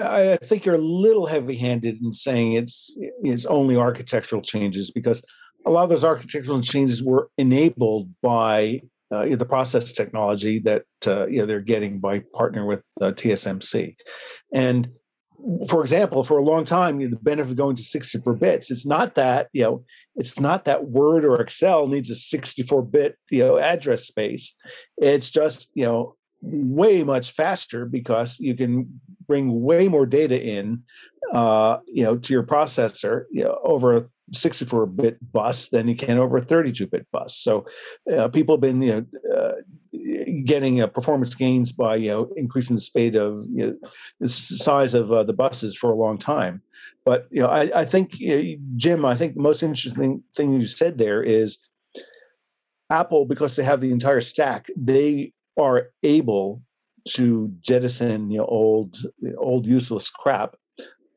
I 0.02 0.38
think 0.38 0.66
you're 0.66 0.76
a 0.76 0.80
little 0.80 1.26
heavy-handed 1.26 2.02
in 2.02 2.14
saying 2.14 2.54
it's 2.54 2.96
it's 3.24 3.46
only 3.46 3.76
architectural 3.76 4.42
changes 4.42 4.90
because 4.92 5.24
a 5.66 5.70
lot 5.70 5.84
of 5.84 5.90
those 5.90 6.06
architectural 6.06 6.62
changes 6.62 7.04
were 7.04 7.30
enabled 7.38 8.10
by 8.22 8.82
uh, 9.12 9.36
the 9.36 9.46
process 9.46 9.92
technology 9.92 10.60
that 10.60 10.86
uh, 11.06 11.28
you 11.28 11.40
know 11.40 11.46
they're 11.46 11.60
getting 11.60 12.00
by 12.00 12.20
partnering 12.34 12.68
with 12.68 12.84
uh, 13.02 13.12
TSMC, 13.12 13.96
and 14.54 14.90
for 15.68 15.82
example, 15.82 16.24
for 16.24 16.38
a 16.38 16.44
long 16.44 16.66
time, 16.66 17.00
you 17.00 17.08
know, 17.08 17.16
the 17.16 17.24
benefit 17.24 17.52
of 17.52 17.58
going 17.58 17.76
to 17.76 17.84
64 17.84 18.34
bits, 18.36 18.70
it's 18.72 18.86
not 18.86 19.16
that, 19.16 19.50
you 19.54 19.64
know, 19.64 19.84
it's 20.16 20.40
not 20.40 20.66
that 20.66 20.90
Word 20.90 21.26
or 21.26 21.42
Excel 21.42 21.88
needs 21.88 22.10
a 22.10 22.16
64 22.16 22.84
bit, 22.84 23.18
you 23.30 23.44
know, 23.44 23.58
address 23.58 24.06
space. 24.06 24.56
It's 24.98 25.30
just, 25.30 25.72
you 25.74 25.86
know, 25.86 26.16
way 26.42 27.04
much 27.04 27.32
faster 27.32 27.86
because 27.86 28.40
you 28.40 28.56
can 28.56 29.00
bring 29.28 29.62
way 29.62 29.88
more 29.88 30.06
data 30.06 30.42
in, 30.42 30.84
uh, 31.34 31.78
you 31.88 32.04
know, 32.04 32.18
to 32.18 32.34
your 32.34 32.44
processor, 32.44 33.26
you 33.32 33.44
know, 33.44 33.60
over 33.64 33.98
a 33.98 34.06
64 34.34 34.86
bit 34.88 35.32
bus 35.32 35.70
than 35.70 35.88
you 35.88 35.96
can 35.96 36.18
over 36.18 36.38
a 36.38 36.42
32 36.42 36.88
bit 36.88 37.08
bus. 37.12 37.38
So 37.38 37.66
uh, 38.14 38.28
people 38.30 38.56
have 38.56 38.62
been, 38.62 38.82
you 38.82 39.08
know, 39.22 39.36
uh, 39.36 39.52
getting 40.46 40.82
uh, 40.82 40.88
performance 40.88 41.36
gains 41.36 41.72
by 41.72 41.96
you 41.96 42.10
know 42.10 42.30
increasing 42.36 42.76
the 42.76 42.82
speed 42.82 43.16
of 43.16 43.46
you 43.52 43.68
know, 43.68 43.76
the 44.20 44.30
size 44.30 44.94
of 44.94 45.12
uh, 45.12 45.24
the 45.24 45.34
buses 45.34 45.76
for 45.76 45.92
a 45.92 45.96
long 45.96 46.18
time. 46.18 46.62
But 47.06 47.28
you 47.32 47.42
know, 47.42 47.48
I, 47.48 47.82
I 47.82 47.86
think 47.86 48.14
Jim, 48.76 49.06
I 49.06 49.16
think 49.16 49.36
the 49.36 49.42
most 49.42 49.64
interesting 49.64 50.24
thing 50.36 50.54
you 50.54 50.66
said 50.66 50.98
there 50.98 51.24
is 51.24 51.58
Apple, 52.90 53.26
because 53.26 53.56
they 53.56 53.64
have 53.64 53.80
the 53.80 53.92
entire 53.92 54.22
stack, 54.22 54.68
they 54.78 55.34
are 55.58 55.90
able 56.04 56.62
to 57.10 57.52
jettison 57.62 58.30
you 58.30 58.38
know, 58.38 58.46
old 58.46 58.98
old 59.38 59.66
useless 59.66 60.10
crap 60.10 60.56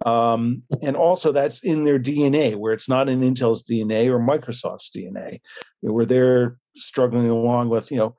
um, 0.04 0.62
and 0.82 0.96
also 0.96 1.32
that's 1.32 1.62
in 1.62 1.84
their 1.84 1.98
DNA, 1.98 2.56
where 2.56 2.72
it's 2.72 2.88
not 2.88 3.08
in 3.08 3.20
Intel's 3.20 3.62
DNA 3.62 4.08
or 4.08 4.18
Microsoft's 4.18 4.90
DNA, 4.90 5.40
where 5.80 6.04
they're 6.04 6.58
struggling 6.76 7.30
along 7.30 7.70
with, 7.70 7.90
you 7.90 7.96
know, 7.96 8.14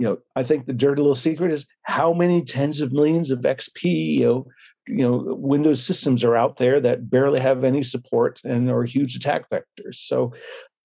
you 0.00 0.06
know, 0.06 0.18
I 0.34 0.42
think 0.42 0.66
the 0.66 0.72
dirty 0.72 1.02
little 1.02 1.14
secret 1.14 1.52
is 1.52 1.66
how 1.82 2.14
many 2.14 2.42
tens 2.42 2.80
of 2.80 2.92
millions 2.92 3.30
of 3.30 3.40
XP, 3.40 3.82
you 3.84 4.24
know, 4.24 4.46
you 4.88 5.08
know, 5.08 5.34
Windows 5.36 5.84
systems 5.84 6.24
are 6.24 6.36
out 6.36 6.56
there 6.56 6.80
that 6.80 7.10
barely 7.10 7.38
have 7.38 7.64
any 7.64 7.82
support 7.82 8.40
and 8.42 8.70
are 8.70 8.84
huge 8.84 9.14
attack 9.14 9.44
vectors. 9.50 9.96
So, 9.96 10.32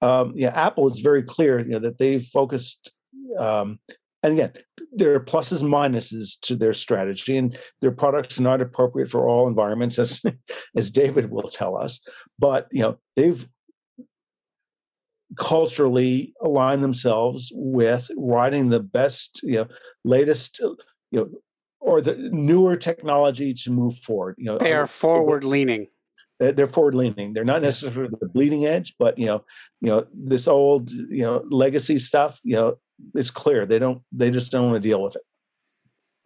um, 0.02 0.34
yeah, 0.36 0.50
Apple 0.50 0.92
is 0.92 1.00
very 1.00 1.24
clear, 1.24 1.60
you 1.60 1.72
know, 1.72 1.80
that 1.80 1.98
they've 1.98 2.24
focused 2.24 2.94
um, 3.40 3.80
and 4.26 4.34
again, 4.34 4.54
there 4.92 5.14
are 5.14 5.20
pluses 5.20 5.62
and 5.62 5.72
minuses 5.72 6.40
to 6.42 6.56
their 6.56 6.74
strategy, 6.74 7.38
and 7.38 7.56
their 7.82 7.92
products 7.92 8.40
are 8.40 8.44
not 8.44 8.60
appropriate 8.60 9.08
for 9.08 9.30
all 9.30 9.48
environments, 9.48 10.00
as 10.00 10.20
as 10.76 10.90
David 10.90 11.30
will 11.30 11.48
tell 11.48 11.78
us. 11.78 12.02
But 12.40 12.68
you 12.72 12.82
know, 12.82 12.98
they've 13.16 13.48
culturally 15.38 16.34
align 16.42 16.82
themselves 16.82 17.52
with 17.56 18.10
riding 18.18 18.70
the 18.70 18.80
best, 18.80 19.42
you 19.44 19.56
know, 19.56 19.68
latest, 20.04 20.62
uh, 20.64 20.70
you 21.12 21.20
know, 21.20 21.30
or 21.80 22.02
the 22.02 22.16
newer 22.32 22.76
technology 22.76 23.54
to 23.54 23.72
move 23.72 23.98
forward. 23.98 24.36
You 24.38 24.46
know, 24.46 24.58
they 24.58 24.74
are 24.74 24.88
forward 24.88 25.44
leaning 25.44 25.88
they're 26.40 26.68
forward 26.68 26.96
leaning. 26.96 27.34
They're 27.34 27.46
not 27.46 27.62
necessarily 27.62 28.14
the 28.20 28.28
bleeding 28.28 28.66
edge, 28.66 28.96
but 29.00 29.18
you 29.18 29.26
know, 29.26 29.44
you 29.82 29.90
know, 29.90 30.06
this 30.14 30.48
old, 30.48 30.92
you 30.92 31.24
know, 31.24 31.44
legacy 31.50 32.00
stuff, 32.00 32.40
you 32.44 32.56
know, 32.56 32.78
it's 33.14 33.32
clear 33.32 33.66
they 33.66 33.80
don't 33.80 34.02
they 34.12 34.32
just 34.32 34.52
don't 34.52 34.72
want 34.72 34.82
to 34.82 34.88
deal 34.88 35.02
with 35.02 35.16
it. 35.16 35.22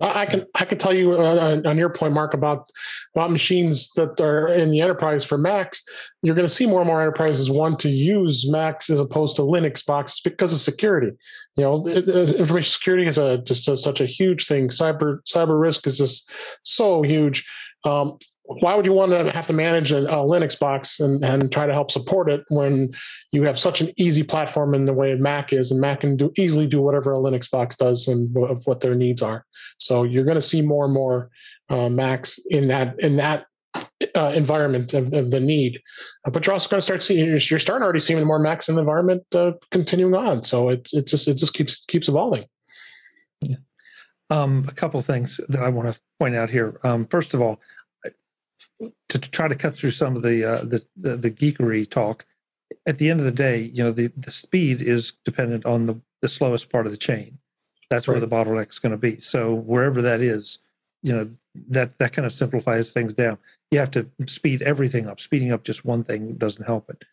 I 0.01 0.25
can 0.25 0.45
I 0.55 0.65
can 0.65 0.77
tell 0.77 0.93
you 0.93 1.13
uh, 1.13 1.61
on 1.65 1.77
your 1.77 1.89
point, 1.89 2.13
Mark, 2.13 2.33
about 2.33 2.67
about 3.15 3.31
machines 3.31 3.91
that 3.93 4.19
are 4.21 4.47
in 4.47 4.71
the 4.71 4.81
enterprise 4.81 5.25
for 5.25 5.37
Macs. 5.37 5.83
You're 6.21 6.35
going 6.35 6.47
to 6.47 6.53
see 6.53 6.65
more 6.65 6.79
and 6.79 6.87
more 6.87 7.01
enterprises 7.01 7.49
want 7.49 7.79
to 7.79 7.89
use 7.89 8.49
Macs 8.49 8.89
as 8.89 8.99
opposed 8.99 9.35
to 9.35 9.41
Linux 9.41 9.85
boxes 9.85 10.21
because 10.21 10.53
of 10.53 10.59
security. 10.59 11.11
You 11.57 11.63
know, 11.63 11.87
information 11.87 12.71
security 12.71 13.07
is 13.07 13.17
a 13.17 13.39
just 13.39 13.67
a, 13.67 13.75
such 13.75 13.99
a 13.99 14.05
huge 14.05 14.47
thing. 14.47 14.69
Cyber 14.69 15.19
cyber 15.25 15.59
risk 15.59 15.85
is 15.85 15.97
just 15.97 16.31
so 16.63 17.01
huge. 17.01 17.45
Um, 17.83 18.17
why 18.61 18.73
would 18.73 18.87
you 18.87 18.93
want 18.93 19.11
to 19.11 19.31
have 19.31 19.45
to 19.45 19.53
manage 19.53 19.91
a, 19.91 19.99
a, 19.99 20.25
Linux 20.25 20.57
box 20.57 20.99
and, 20.99 21.23
and 21.23 21.51
try 21.51 21.67
to 21.67 21.73
help 21.73 21.91
support 21.91 22.31
it 22.31 22.43
when 22.49 22.91
you 23.31 23.43
have 23.43 23.59
such 23.59 23.79
an 23.79 23.91
easy 23.95 24.23
platform 24.23 24.73
in 24.73 24.85
the 24.85 24.93
way 24.93 25.13
Mac 25.13 25.53
is, 25.53 25.69
and 25.69 25.79
Mac 25.79 25.99
can 25.99 26.17
do 26.17 26.31
easily 26.35 26.65
do 26.65 26.81
whatever 26.81 27.13
a 27.13 27.17
Linux 27.17 27.49
box 27.49 27.75
does 27.75 28.07
and 28.07 28.35
of 28.37 28.63
what 28.65 28.79
their 28.79 28.95
needs 28.95 29.21
are. 29.21 29.45
So 29.77 30.01
you're 30.03 30.23
going 30.23 30.35
to 30.35 30.41
see 30.41 30.63
more 30.63 30.85
and 30.85 30.93
more 30.93 31.29
uh, 31.69 31.89
Macs 31.89 32.39
in 32.49 32.67
that 32.69 32.99
in 32.99 33.17
that 33.17 33.45
uh, 34.15 34.31
environment 34.33 34.95
of, 34.95 35.13
of, 35.13 35.29
the 35.29 35.39
need. 35.39 35.79
Uh, 36.25 36.31
but 36.31 36.43
you're 36.45 36.53
also 36.53 36.69
going 36.69 36.79
to 36.79 36.81
start 36.81 37.03
seeing 37.03 37.25
you're, 37.25 37.37
you're, 37.37 37.59
starting 37.59 37.83
already 37.83 37.99
seeing 37.99 38.25
more 38.25 38.39
Macs 38.39 38.67
in 38.67 38.73
the 38.73 38.81
environment 38.81 39.23
uh, 39.35 39.51
continuing 39.69 40.15
on. 40.15 40.43
So 40.43 40.69
it 40.69 40.89
it 40.91 41.05
just 41.05 41.27
it 41.27 41.35
just 41.35 41.53
keeps 41.53 41.85
keeps 41.85 42.07
evolving. 42.07 42.45
Yeah. 43.41 43.57
Um, 44.31 44.65
a 44.67 44.71
couple 44.71 44.99
things 45.01 45.39
that 45.49 45.61
I 45.61 45.69
want 45.69 45.93
to 45.93 45.99
point 46.19 46.35
out 46.35 46.49
here. 46.49 46.79
Um, 46.83 47.05
first 47.07 47.33
of 47.33 47.41
all, 47.41 47.59
to 49.09 49.19
try 49.19 49.47
to 49.47 49.55
cut 49.55 49.75
through 49.75 49.91
some 49.91 50.15
of 50.15 50.21
the, 50.21 50.43
uh, 50.43 50.63
the, 50.63 50.85
the 50.95 51.17
the 51.17 51.31
geekery 51.31 51.89
talk. 51.89 52.25
At 52.87 52.97
the 52.97 53.09
end 53.09 53.19
of 53.19 53.25
the 53.25 53.31
day, 53.31 53.71
you 53.73 53.83
know, 53.83 53.91
the 53.91 54.07
the 54.17 54.31
speed 54.31 54.81
is 54.81 55.13
dependent 55.25 55.65
on 55.65 55.85
the 55.85 55.99
the 56.21 56.29
slowest 56.29 56.69
part 56.69 56.85
of 56.85 56.91
the 56.91 56.97
chain. 56.97 57.37
That's 57.89 58.07
right. 58.07 58.13
where 58.13 58.21
the 58.21 58.27
bottleneck 58.27 58.69
is 58.69 58.79
going 58.79 58.91
to 58.91 58.97
be. 58.97 59.19
So 59.19 59.55
wherever 59.55 60.01
that 60.01 60.21
is, 60.21 60.59
you 61.01 61.11
know, 61.13 61.29
that 61.69 61.97
that 61.97 62.13
kind 62.13 62.25
of 62.25 62.33
simplifies 62.33 62.93
things 62.93 63.13
down. 63.13 63.37
You 63.71 63.79
have 63.79 63.91
to 63.91 64.07
speed 64.27 64.61
everything 64.61 65.07
up. 65.07 65.19
Speeding 65.19 65.51
up 65.51 65.63
just 65.63 65.85
one 65.85 66.03
thing 66.03 66.35
doesn't 66.35 66.65
help 66.65 66.89
it. 66.89 67.03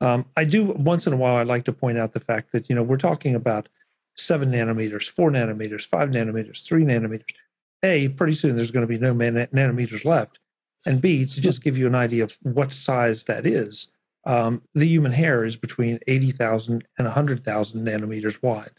Um, 0.00 0.26
I 0.36 0.44
do 0.44 0.64
once 0.64 1.06
in 1.06 1.12
a 1.12 1.16
while. 1.16 1.36
I 1.36 1.44
like 1.44 1.64
to 1.64 1.72
point 1.72 1.98
out 1.98 2.12
the 2.12 2.20
fact 2.20 2.52
that 2.52 2.68
you 2.68 2.74
know 2.74 2.82
we're 2.82 2.96
talking 2.96 3.34
about 3.34 3.68
seven 4.16 4.50
nanometers, 4.50 5.08
four 5.08 5.30
nanometers, 5.30 5.86
five 5.86 6.10
nanometers, 6.10 6.64
three 6.64 6.84
nanometers. 6.84 7.34
A, 7.82 8.08
pretty 8.10 8.34
soon 8.34 8.56
there's 8.56 8.70
going 8.70 8.86
to 8.86 8.88
be 8.88 8.98
no 8.98 9.12
man- 9.12 9.34
nanometers 9.34 10.04
left 10.04 10.38
and 10.86 11.00
B, 11.00 11.26
to 11.26 11.40
just 11.40 11.62
give 11.62 11.76
you 11.76 11.86
an 11.86 11.94
idea 11.94 12.24
of 12.24 12.36
what 12.42 12.72
size 12.72 13.24
that 13.24 13.46
is, 13.46 13.88
um, 14.26 14.62
the 14.74 14.86
human 14.86 15.12
hair 15.12 15.44
is 15.44 15.56
between 15.56 15.98
80,000 16.06 16.84
and 16.98 17.06
100,000 17.06 17.86
nanometers 17.86 18.42
wide. 18.42 18.70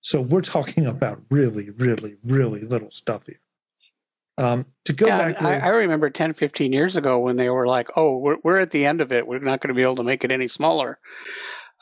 So 0.00 0.20
we're 0.20 0.40
talking 0.42 0.86
about 0.86 1.22
really, 1.30 1.70
really, 1.70 2.16
really 2.24 2.62
little 2.62 2.90
stuff 2.90 3.26
here. 3.26 3.40
Um, 4.38 4.66
to 4.86 4.92
go 4.94 5.06
yeah, 5.06 5.18
back, 5.18 5.42
I, 5.42 5.58
I, 5.58 5.68
remember 5.68 6.08
10, 6.08 6.32
15 6.32 6.72
years 6.72 6.96
ago 6.96 7.18
when 7.18 7.36
they 7.36 7.50
were 7.50 7.66
like, 7.66 7.90
"Oh, 7.96 8.16
we're 8.16 8.38
we're 8.42 8.60
at 8.60 8.70
the 8.70 8.86
end 8.86 9.02
of 9.02 9.12
it. 9.12 9.26
We're 9.26 9.40
not 9.40 9.60
going 9.60 9.68
to 9.68 9.74
be 9.74 9.82
able 9.82 9.96
to 9.96 10.02
make 10.02 10.24
it 10.24 10.32
any 10.32 10.48
smaller." 10.48 10.98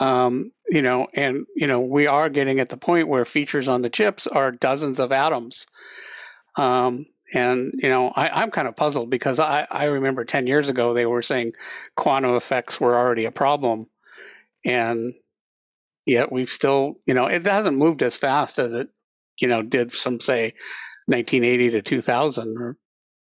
Um, 0.01 0.51
you 0.69 0.83
know, 0.83 1.07
and 1.15 1.47
you 1.55 1.69
know, 1.69 1.81
we 1.81 2.09
are 2.09 2.29
getting 2.29 2.59
at 2.59 2.71
the 2.71 2.77
point 2.77 3.07
where 3.07 3.25
features 3.25 3.69
on 3.69 3.83
the 3.83 3.91
chips 3.91 4.27
are 4.27 4.51
dozens 4.51 4.99
of 4.99 5.13
atoms. 5.13 5.67
Um, 6.57 7.07
and 7.33 7.73
you 7.75 7.89
know, 7.89 8.09
I, 8.09 8.43
am 8.43 8.51
kind 8.51 8.69
of 8.69 8.77
puzzled 8.77 9.11
because 9.11 9.39
I, 9.39 9.67
I 9.71 9.85
remember 9.85 10.25
10 10.25 10.47
years 10.47 10.69
ago 10.69 10.95
they 10.95 11.07
were 11.07 11.23
saying 11.23 11.53
quantum 11.97 12.35
effects 12.35 12.81
were 12.81 12.97
already 12.97 13.25
a 13.25 13.31
problem, 13.31 13.87
and 14.65 15.15
yet 16.07 16.33
we've 16.33 16.49
still, 16.49 16.97
you 17.07 17.15
know, 17.15 17.27
it 17.27 17.45
hasn't 17.45 17.77
moved 17.77 18.03
as 18.03 18.17
fast 18.17 18.59
as 18.59 18.73
it, 18.73 18.89
you 19.41 19.49
know, 19.49 19.63
did 19.63 19.93
from 19.93 20.21
say 20.21 20.55
1980 21.07 21.71
to 21.71 21.83
2000 21.83 22.49
or 22.59 22.77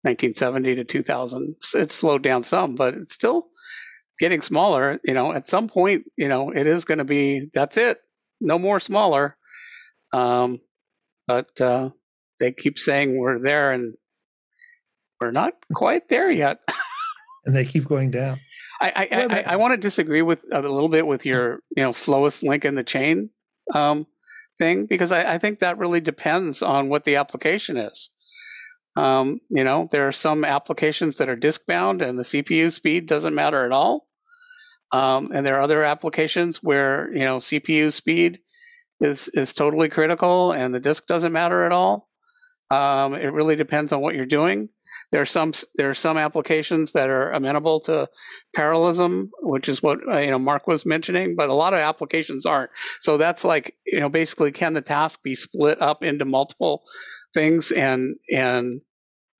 1970 0.03 0.75
to 0.75 0.83
2000. 0.83 1.55
It's 1.75 1.95
slowed 1.95 2.23
down 2.23 2.43
some, 2.43 2.75
but 2.75 2.93
it's 2.93 3.13
still 3.13 3.47
getting 4.19 4.41
smaller. 4.41 4.99
You 5.03 5.13
know, 5.13 5.33
at 5.33 5.47
some 5.47 5.67
point, 5.67 6.03
you 6.17 6.27
know, 6.27 6.51
it 6.51 6.67
is 6.67 6.85
going 6.85 6.97
to 6.97 7.05
be 7.05 7.49
that's 7.53 7.77
it, 7.77 7.99
no 8.41 8.59
more 8.59 8.79
smaller. 8.79 9.37
Um, 10.11 10.59
but 11.25 11.59
uh, 11.61 11.89
they 12.39 12.51
keep 12.51 12.77
saying 12.77 13.17
we're 13.17 13.39
there 13.39 13.71
and 13.71 13.95
we're 15.19 15.31
not 15.31 15.53
quite 15.73 16.09
there 16.09 16.29
yet. 16.29 16.59
and 17.45 17.55
they 17.55 17.65
keep 17.65 17.85
going 17.85 18.11
down. 18.11 18.39
I 18.81 18.91
I, 18.95 19.07
I, 19.11 19.43
I, 19.53 19.55
want 19.55 19.73
to 19.73 19.77
disagree 19.77 20.21
with 20.21 20.45
a 20.51 20.61
little 20.61 20.89
bit 20.89 21.07
with 21.07 21.25
your 21.25 21.59
you 21.75 21.83
know 21.83 21.91
slowest 21.91 22.43
link 22.43 22.65
in 22.65 22.75
the 22.75 22.83
chain 22.83 23.29
um, 23.73 24.07
thing 24.57 24.85
because 24.85 25.11
I, 25.11 25.35
I, 25.35 25.37
think 25.37 25.59
that 25.59 25.77
really 25.77 26.01
depends 26.01 26.61
on 26.61 26.89
what 26.89 27.05
the 27.05 27.15
application 27.15 27.77
is. 27.77 28.09
Um, 28.95 29.39
you 29.49 29.63
know, 29.63 29.87
there 29.91 30.07
are 30.07 30.11
some 30.11 30.43
applications 30.45 31.17
that 31.17 31.29
are 31.29 31.35
disk 31.35 31.65
bound 31.65 32.01
and 32.01 32.19
the 32.19 32.23
CPU 32.23 32.71
speed 32.71 33.07
doesn't 33.07 33.33
matter 33.33 33.65
at 33.65 33.71
all. 33.71 34.07
Um, 34.91 35.31
and 35.33 35.45
there 35.45 35.55
are 35.57 35.61
other 35.61 35.83
applications 35.83 36.61
where 36.61 37.11
you 37.13 37.23
know 37.23 37.37
CPU 37.37 37.91
speed 37.91 38.39
is 38.99 39.27
is 39.29 39.53
totally 39.53 39.89
critical 39.89 40.51
and 40.51 40.73
the 40.73 40.79
disk 40.79 41.07
doesn't 41.07 41.33
matter 41.33 41.65
at 41.65 41.71
all. 41.71 42.09
Um, 42.73 43.13
it 43.13 43.31
really 43.31 43.55
depends 43.55 43.91
on 43.91 44.01
what 44.01 44.15
you're 44.15 44.25
doing. 44.25 44.69
There 45.11 45.21
are 45.21 45.25
some 45.25 45.53
there 45.75 45.89
are 45.89 45.93
some 45.93 46.17
applications 46.17 46.93
that 46.93 47.09
are 47.09 47.31
amenable 47.31 47.79
to 47.81 48.09
parallelism, 48.55 49.29
which 49.41 49.69
is 49.69 49.83
what 49.83 49.99
uh, 50.07 50.17
you 50.17 50.31
know 50.31 50.39
Mark 50.39 50.65
was 50.65 50.85
mentioning, 50.85 51.35
but 51.35 51.49
a 51.49 51.53
lot 51.53 51.73
of 51.73 51.79
applications 51.79 52.45
aren't. 52.45 52.71
So 52.99 53.17
that's 53.17 53.43
like 53.43 53.75
you 53.85 53.99
know 53.99 54.09
basically 54.09 54.51
can 54.51 54.73
the 54.73 54.81
task 54.81 55.21
be 55.21 55.35
split 55.35 55.81
up 55.81 56.03
into 56.03 56.25
multiple 56.25 56.83
things 57.33 57.71
and 57.71 58.15
and 58.31 58.81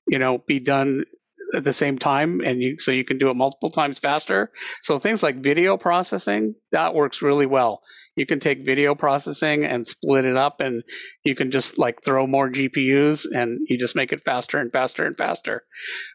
you 0.08 0.20
know 0.20 0.40
be 0.48 0.60
done 0.60 1.06
at 1.54 1.64
the 1.64 1.74
same 1.74 1.98
time 1.98 2.42
and 2.44 2.62
you 2.62 2.78
so 2.80 2.92
you 2.92 3.04
can 3.04 3.18
do 3.18 3.30
it 3.30 3.36
multiple 3.36 3.70
times 3.70 4.00
faster. 4.00 4.52
So 4.82 4.98
things 4.98 5.22
like 5.22 5.38
video 5.38 5.78
processing 5.78 6.56
that 6.72 6.96
works 6.96 7.22
really 7.22 7.46
well. 7.46 7.82
You 8.16 8.26
can 8.26 8.40
take 8.40 8.66
video 8.66 8.96
processing 8.96 9.64
and 9.64 9.88
split 9.88 10.26
it 10.26 10.38
up 10.38 10.60
and 10.60 10.84
you 11.24 11.36
can 11.36 11.52
just 11.52 11.78
like 11.78 12.04
throw 12.04 12.26
more 12.26 12.50
gpus 12.50 13.26
and 13.34 13.60
you 13.70 13.78
just 13.78 13.96
make 13.96 14.12
it 14.12 14.22
faster 14.22 14.58
and 14.58 14.72
faster 14.72 15.06
and 15.06 15.18
faster. 15.18 15.64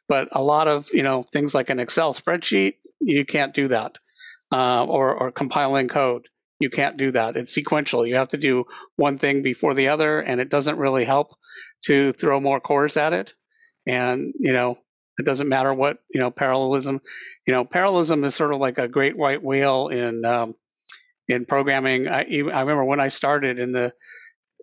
But 0.08 0.28
a 0.32 0.42
lot 0.42 0.68
of 0.68 0.88
you 0.92 1.02
know 1.02 1.22
things 1.22 1.54
like 1.54 1.70
an 1.70 1.80
excel 1.80 2.14
spreadsheet 2.14 2.74
you 3.00 3.24
can't 3.24 3.54
do 3.54 3.68
that. 3.68 3.98
Uh, 4.50 4.84
or 4.84 5.14
or 5.14 5.30
compiling 5.30 5.88
code 5.88 6.28
you 6.60 6.70
can't 6.70 6.96
do 6.96 7.12
that. 7.12 7.36
It's 7.36 7.54
sequential. 7.54 8.04
You 8.04 8.16
have 8.16 8.28
to 8.28 8.36
do 8.36 8.64
one 8.96 9.18
thing 9.18 9.42
before 9.42 9.74
the 9.74 9.88
other 9.88 10.18
and 10.20 10.40
it 10.40 10.50
doesn't 10.50 10.78
really 10.78 11.04
help 11.04 11.34
to 11.84 12.10
throw 12.12 12.40
more 12.40 12.58
cores 12.58 12.96
at 12.96 13.12
it. 13.12 13.34
And 13.86 14.34
you 14.38 14.52
know 14.52 14.78
it 15.18 15.24
doesn't 15.24 15.48
matter 15.48 15.74
what 15.74 15.98
you 16.12 16.20
know 16.20 16.30
parallelism. 16.30 17.00
You 17.46 17.54
know, 17.54 17.64
parallelism 17.64 18.24
is 18.24 18.34
sort 18.34 18.52
of 18.52 18.60
like 18.60 18.78
a 18.78 18.88
great 18.88 19.16
white 19.16 19.42
whale 19.42 19.88
in 19.88 20.24
um, 20.24 20.54
in 21.26 21.44
programming. 21.44 22.08
I, 22.08 22.20
I 22.20 22.60
remember 22.60 22.84
when 22.84 23.00
I 23.00 23.08
started 23.08 23.58
in 23.58 23.72
the 23.72 23.92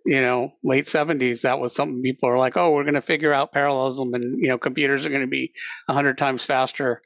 you 0.06 0.20
know, 0.20 0.52
late 0.62 0.86
70s, 0.86 1.40
that 1.40 1.58
was 1.58 1.74
something 1.74 2.00
people 2.00 2.28
are 2.28 2.38
like, 2.38 2.56
oh, 2.56 2.70
we're 2.70 2.84
going 2.84 2.94
to 2.94 3.00
figure 3.00 3.34
out 3.34 3.52
parallelism 3.52 4.14
and, 4.14 4.40
you 4.40 4.46
know, 4.46 4.56
computers 4.56 5.04
are 5.04 5.10
going 5.10 5.20
to 5.20 5.26
be 5.26 5.52
100 5.86 6.16
times 6.16 6.44
faster. 6.44 7.02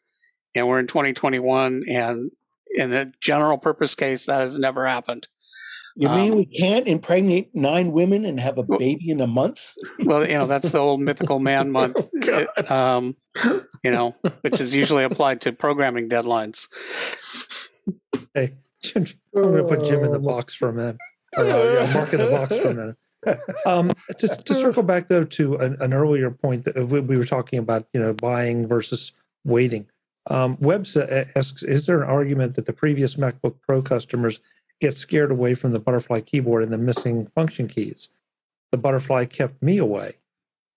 And 0.54 0.68
we're 0.68 0.80
in 0.80 0.86
2021. 0.86 1.84
And 1.88 2.30
in 2.74 2.90
the 2.90 3.10
general 3.20 3.56
purpose 3.56 3.94
case, 3.94 4.26
that 4.26 4.40
has 4.40 4.58
never 4.58 4.86
happened. 4.86 5.28
You 5.96 6.08
mean 6.08 6.32
um, 6.32 6.38
we 6.38 6.46
can't 6.46 6.86
impregnate 6.86 7.54
nine 7.54 7.92
women 7.92 8.24
and 8.24 8.38
have 8.38 8.58
a 8.58 8.62
baby 8.62 9.10
in 9.10 9.20
a 9.20 9.26
month? 9.26 9.72
Well, 9.98 10.26
you 10.26 10.38
know, 10.38 10.46
that's 10.46 10.70
the 10.70 10.78
old 10.78 11.00
mythical 11.00 11.38
man 11.38 11.70
month, 11.72 12.10
it, 12.12 12.70
um, 12.70 13.16
you 13.82 13.90
know, 13.90 14.14
which 14.42 14.60
is 14.60 14.74
usually 14.74 15.04
applied 15.04 15.40
to 15.42 15.52
programming 15.52 16.08
deadlines. 16.08 16.68
Hey, 18.34 18.54
I'm 18.94 19.04
going 19.34 19.56
to 19.56 19.64
put 19.64 19.84
Jim 19.84 20.04
in 20.04 20.12
the 20.12 20.18
oh, 20.18 20.20
box 20.20 20.54
for 20.54 20.68
a 20.68 20.72
minute. 20.72 20.96
Uh, 21.36 21.44
yeah, 21.44 21.90
Mark 21.92 22.12
in 22.12 22.20
the 22.20 22.30
box 22.30 22.58
for 22.58 22.68
a 22.68 22.74
minute. 22.74 22.96
Um, 23.66 23.92
to, 24.16 24.28
to, 24.28 24.54
circle 24.54 24.82
back 24.82 25.08
though 25.08 25.24
to 25.24 25.56
an, 25.56 25.76
an, 25.80 25.92
earlier 25.92 26.30
point 26.30 26.64
that 26.64 26.88
we 26.88 27.18
were 27.18 27.26
talking 27.26 27.58
about, 27.58 27.86
you 27.92 28.00
know, 28.00 28.14
buying 28.14 28.66
versus 28.66 29.12
waiting. 29.44 29.86
Um, 30.28 30.56
Webb 30.58 30.86
asks, 31.36 31.62
is 31.62 31.84
there 31.84 32.00
an 32.00 32.08
argument 32.08 32.54
that 32.54 32.64
the 32.64 32.72
previous 32.72 33.16
MacBook 33.16 33.56
Pro 33.60 33.82
customers 33.82 34.40
get 34.80 34.96
scared 34.96 35.30
away 35.30 35.54
from 35.54 35.72
the 35.72 35.80
butterfly 35.80 36.20
keyboard 36.20 36.62
and 36.62 36.72
the 36.72 36.78
missing 36.78 37.26
function 37.34 37.68
keys? 37.68 38.08
The 38.72 38.78
butterfly 38.78 39.26
kept 39.26 39.62
me 39.62 39.78
away. 39.78 40.14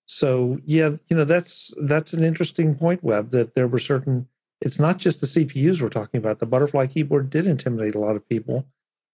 So 0.06 0.60
yeah, 0.66 0.92
you 1.08 1.16
know 1.16 1.24
that's 1.24 1.74
that's 1.82 2.14
an 2.14 2.24
interesting 2.24 2.76
point, 2.76 3.04
Webb. 3.04 3.30
That 3.30 3.56
there 3.56 3.68
were 3.68 3.80
certain. 3.80 4.28
It's 4.62 4.80
not 4.80 4.98
just 4.98 5.22
the 5.22 5.28
CPUs 5.28 5.82
we're 5.82 5.90
talking 5.90 6.18
about. 6.18 6.40
The 6.40 6.46
butterfly 6.46 6.88
keyboard 6.88 7.30
did 7.30 7.48
intimidate 7.48 7.96
a 7.96 8.00
lot 8.00 8.16
of 8.16 8.28
people. 8.28 8.66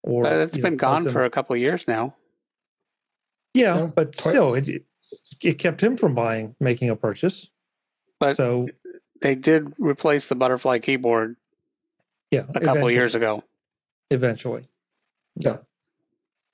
Or 0.04 0.23
but 0.23 0.34
it's 0.34 0.58
been 0.58 0.73
know, 0.73 0.78
gone 0.78 1.04
them, 1.04 1.13
for 1.13 1.23
a 1.25 1.30
couple 1.30 1.54
of 1.54 1.60
years 1.60 1.88
now. 1.88 2.15
Yeah, 3.54 3.78
yeah. 3.78 3.89
but 3.95 4.15
still, 4.17 4.54
it 4.54 4.84
it 5.43 5.54
kept 5.60 5.82
him 5.82 5.97
from 5.97 6.15
buying, 6.15 6.56
making 6.60 6.89
a 6.89 6.95
purchase. 6.95 7.49
But 8.19 8.36
so 8.36 8.67
they 9.21 9.36
did 9.36 9.73
replace 9.80 10.28
the 10.28 10.36
butterfly 10.36 10.80
keyboard. 10.80 11.36
Yeah, 12.32 12.45
a 12.54 12.60
couple 12.60 12.88
of 12.88 12.91
years 12.91 13.15
ago. 13.15 13.43
Eventually. 14.12 14.65
So, 15.41 15.60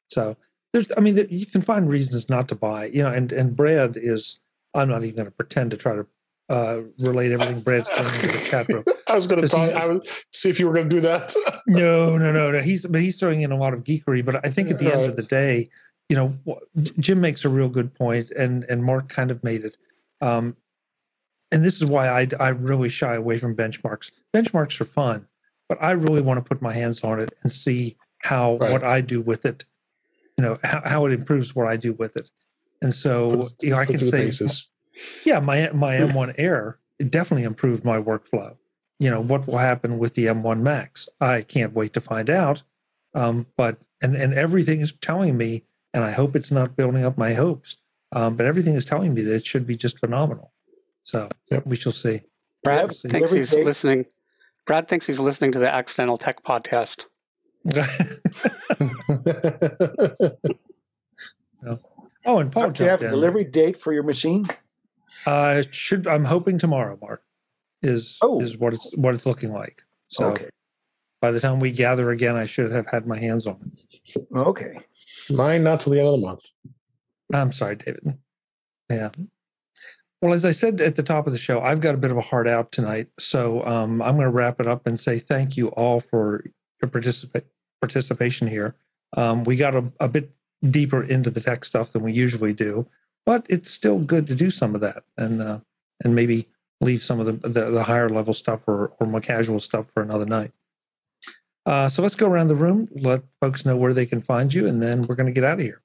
so 0.08 0.38
there's, 0.74 0.92
I 0.98 1.02
mean, 1.02 1.26
you 1.30 1.46
can 1.46 1.62
find 1.62 1.90
reasons 1.90 2.30
not 2.30 2.48
to 2.50 2.56
buy, 2.56 2.86
you 2.86 3.02
know, 3.04 3.12
and 3.12 3.32
and 3.32 3.56
bread 3.56 3.96
is. 3.96 4.40
I'm 4.74 4.90
not 4.90 5.06
even 5.06 5.16
going 5.16 5.26
to 5.26 5.32
pretend 5.32 5.72
to 5.72 5.78
try 5.78 5.96
to 5.96 6.06
uh, 6.50 6.82
relate 7.00 7.32
everything 7.32 7.62
Brad's 7.62 7.88
saying 7.88 8.04
to 8.04 8.28
the 8.28 8.48
chat 8.50 8.68
room. 8.68 8.84
I 9.08 9.16
was 9.16 9.28
going 9.28 9.42
to 9.42 9.48
talk. 9.48 9.74
I 9.74 9.88
would 9.88 10.08
see 10.32 10.50
if 10.50 10.60
you 10.60 10.68
were 10.68 10.74
going 10.74 10.90
to 10.90 10.96
do 10.96 11.02
that. 11.02 11.34
no, 11.68 12.18
no, 12.18 12.32
no, 12.32 12.52
no. 12.52 12.62
He's 12.62 12.86
but 12.86 13.02
he's 13.02 13.20
throwing 13.20 13.42
in 13.42 13.52
a 13.52 13.58
lot 13.58 13.74
of 13.74 13.84
geekery. 13.84 14.24
But 14.24 14.46
I 14.46 14.50
think 14.50 14.70
at 14.70 14.80
the 14.80 14.86
right. 14.86 14.98
end 14.98 15.08
of 15.08 15.16
the 15.16 15.24
day, 15.24 15.70
you 16.10 16.16
know, 16.16 16.38
Jim 17.00 17.20
makes 17.20 17.46
a 17.46 17.50
real 17.50 17.70
good 17.70 17.94
point, 17.96 18.32
and 18.32 18.64
and 18.66 18.84
Mark 18.84 19.10
kind 19.10 19.32
of 19.32 19.44
made 19.44 19.64
it. 19.64 19.78
Um, 20.22 20.56
and 21.52 21.64
this 21.64 21.82
is 21.82 21.86
why 21.90 22.10
I 22.10 22.28
I 22.40 22.50
really 22.50 22.90
shy 22.90 23.16
away 23.16 23.40
from 23.40 23.56
benchmarks. 23.56 24.12
Benchmarks 24.34 24.80
are 24.80 24.86
fun, 24.86 25.28
but 25.68 25.82
I 25.82 25.92
really 25.92 26.22
want 26.22 26.44
to 26.44 26.48
put 26.48 26.62
my 26.62 26.74
hands 26.74 27.04
on 27.04 27.20
it 27.20 27.34
and 27.42 27.52
see 27.52 27.98
how 28.26 28.58
right. 28.58 28.72
what 28.72 28.84
I 28.84 29.02
do 29.02 29.22
with 29.22 29.46
it, 29.46 29.66
you 30.38 30.44
know, 30.44 30.60
how, 30.64 30.82
how 30.86 31.06
it 31.06 31.14
improves 31.14 31.56
what 31.56 31.68
I 31.68 31.78
do 31.78 31.94
with 31.94 32.18
it. 32.18 32.30
And 32.82 32.94
so, 32.94 33.44
put, 33.44 33.52
you 33.62 33.70
know, 33.72 33.78
I 33.78 33.86
can 33.86 34.00
say, 34.00 34.26
basis. 34.26 34.68
yeah, 35.24 35.40
my 35.40 35.70
my 35.72 35.96
M1 35.96 36.36
Air 36.38 36.80
it 37.00 37.12
definitely 37.12 37.44
improved 37.44 37.84
my 37.84 37.98
workflow. 37.98 38.56
You 39.00 39.10
know, 39.10 39.22
what 39.22 39.48
will 39.48 39.58
happen 39.58 39.98
with 39.98 40.14
the 40.14 40.28
M1 40.28 40.62
Max? 40.62 41.10
I 41.20 41.42
can't 41.42 41.74
wait 41.74 41.94
to 41.94 42.02
find 42.02 42.30
out. 42.30 42.64
Um, 43.14 43.48
but 43.58 43.82
and 44.02 44.16
and 44.16 44.34
everything 44.34 44.82
is 44.82 44.94
telling 45.02 45.38
me, 45.38 45.64
and 45.94 46.04
I 46.04 46.12
hope 46.12 46.36
it's 46.36 46.52
not 46.52 46.76
building 46.76 47.04
up 47.04 47.18
my 47.18 47.34
hopes. 47.34 47.78
Um, 48.12 48.36
but 48.36 48.46
everything 48.46 48.76
is 48.76 48.86
telling 48.86 49.14
me 49.14 49.22
that 49.24 49.36
it 49.36 49.46
should 49.46 49.68
be 49.68 49.76
just 49.76 50.00
phenomenal. 50.00 50.54
So 51.04 51.30
yep. 51.52 51.66
we 51.66 51.76
shall 51.76 51.92
see. 51.92 52.22
Brad 52.64 52.96
thinks 52.96 53.32
he's 53.32 53.52
day. 53.52 53.64
listening. 53.64 54.06
Brad 54.66 54.88
thinks 54.88 55.06
he's 55.06 55.20
listening 55.20 55.52
to 55.52 55.60
the 55.60 55.74
Accidental 55.74 56.18
Tech 56.18 56.44
podcast. 56.44 57.06
oh, 62.26 62.40
and 62.40 62.52
Paul, 62.52 62.72
do 62.72 62.84
you 62.84 62.90
have 62.90 63.02
a 63.02 63.10
delivery 63.10 63.44
date 63.44 63.78
for 63.78 63.92
your 63.92 64.04
machine? 64.04 64.46
Uh, 65.26 65.64
should 65.72 66.06
I'm 66.06 66.26
hoping 66.26 66.60
tomorrow, 66.60 66.98
Mark, 67.02 67.24
is 67.82 68.20
oh. 68.22 68.40
is 68.40 68.58
what 68.58 68.74
it's 68.74 68.96
what 68.96 69.16
it's 69.16 69.26
looking 69.26 69.52
like. 69.52 69.84
So 70.10 70.28
okay. 70.32 70.50
by 71.22 71.32
the 71.32 71.40
time 71.40 71.60
we 71.60 71.72
gather 71.72 72.12
again, 72.12 72.36
I 72.36 72.46
should 72.46 72.72
have 72.72 72.88
had 72.88 73.08
my 73.08 73.18
hands 73.18 73.48
on 73.48 73.58
it. 73.72 74.16
Okay. 74.38 74.78
Mine 75.30 75.64
not 75.64 75.80
till 75.80 75.94
the 75.94 76.00
end 76.00 76.08
of 76.08 76.20
the 76.20 76.26
month. 76.26 76.46
I'm 77.34 77.52
sorry, 77.52 77.78
David. 77.78 78.18
Yeah. 78.90 79.10
Well, 80.22 80.34
as 80.34 80.46
I 80.46 80.52
said 80.52 80.82
at 80.82 80.96
the 80.96 81.04
top 81.04 81.28
of 81.28 81.34
the 81.34 81.40
show, 81.40 81.62
I've 81.62 81.82
got 81.82 81.96
a 81.96 81.98
bit 81.98 82.12
of 82.12 82.18
a 82.18 82.22
heart 82.22 82.48
out 82.48 82.72
tonight. 82.72 83.08
So 83.20 83.66
um, 83.66 84.02
I'm 84.02 84.16
going 84.16 84.28
to 84.28 84.32
wrap 84.32 84.60
it 84.60 84.68
up 84.68 84.88
and 84.88 85.00
say 85.00 85.20
thank 85.20 85.58
you 85.58 85.70
all 85.70 86.00
for 86.00 86.44
your 86.82 86.90
participa- 86.90 87.44
participation 87.86 88.48
here. 88.48 88.76
Um, 89.16 89.44
we 89.44 89.56
got 89.56 89.76
a, 89.76 89.84
a, 90.00 90.10
bit 90.10 90.32
deeper 90.72 91.04
into 91.04 91.30
the 91.30 91.40
tech 91.40 91.64
stuff 91.64 91.92
than 91.92 92.02
we 92.02 92.12
usually 92.12 92.54
do, 92.54 92.88
but 93.26 93.46
it's 93.50 93.70
still 93.70 94.00
good 94.00 94.28
to 94.28 94.36
do 94.36 94.50
some 94.50 94.74
of 94.76 94.82
that 94.82 95.04
and 95.18 95.42
uh, 95.42 95.60
and 96.04 96.16
maybe 96.16 96.48
leave 96.82 97.04
some 97.04 97.20
of 97.20 97.26
the, 97.26 97.34
the, 97.48 97.70
the 97.70 97.84
higher 97.84 98.10
level 98.10 98.34
stuff 98.34 98.68
or, 98.68 98.92
or 99.00 99.08
more 99.08 99.22
casual 99.22 99.60
stuff 99.60 99.86
for 99.94 100.04
another 100.04 100.26
night. 100.26 100.52
Uh, 101.66 101.88
so 101.88 102.02
let's 102.02 102.16
go 102.16 102.28
around 102.28 102.48
the 102.48 102.56
room, 102.56 102.90
let 102.92 103.24
folks 103.40 103.66
know 103.66 103.78
where 103.78 103.94
they 103.94 104.06
can 104.06 104.22
find 104.22 104.54
you, 104.54 104.68
and 104.68 104.82
then 104.82 105.04
we're 105.04 105.16
going 105.16 105.28
to 105.28 105.34
get 105.34 105.44
out 105.44 105.60
of 105.60 105.66
here. 105.66 105.82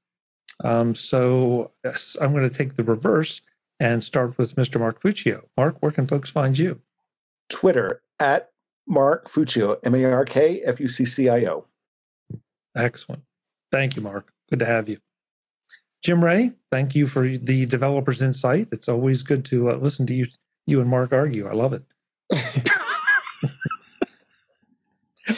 Um, 0.65 0.95
so 0.95 1.71
I'm 2.21 2.33
going 2.33 2.49
to 2.49 2.55
take 2.55 2.75
the 2.75 2.85
reverse 2.85 3.41
and 3.79 4.03
start 4.03 4.37
with 4.37 4.57
Mr. 4.57 4.81
Mark 4.81 5.01
Fuccio. 5.03 5.45
Mark, 5.57 5.77
where 5.81 5.93
can 5.93 6.07
folks 6.07 6.29
find 6.29 6.59
you? 6.59 6.81
Twitter 7.49 8.03
at 8.19 8.51
Mark 8.87 9.31
Fuccio, 9.31 9.79
M 9.85 9.95
A 9.95 10.05
R 10.05 10.25
K 10.25 10.61
F 10.63 10.81
U 10.81 10.89
C 10.89 11.05
C 11.05 11.29
I 11.29 11.45
O. 11.47 11.67
Excellent. 12.77 13.23
Thank 13.71 13.97
you, 13.97 14.03
Mark. 14.03 14.33
Good 14.49 14.59
to 14.61 14.67
have 14.67 14.89
you. 14.89 14.99
Jim 16.03 16.25
Rea, 16.25 16.53
thank 16.71 16.95
you 16.95 17.07
for 17.07 17.29
the 17.29 17.67
developer's 17.67 18.23
insight. 18.23 18.69
It's 18.73 18.89
always 18.89 19.23
good 19.23 19.45
to 19.47 19.71
uh, 19.71 19.77
listen 19.77 20.07
to 20.07 20.15
you, 20.15 20.27
you 20.67 20.81
and 20.81 20.89
Mark 20.89 21.13
argue. 21.13 21.47
I 21.47 21.53
love 21.53 21.75
it. 21.75 21.83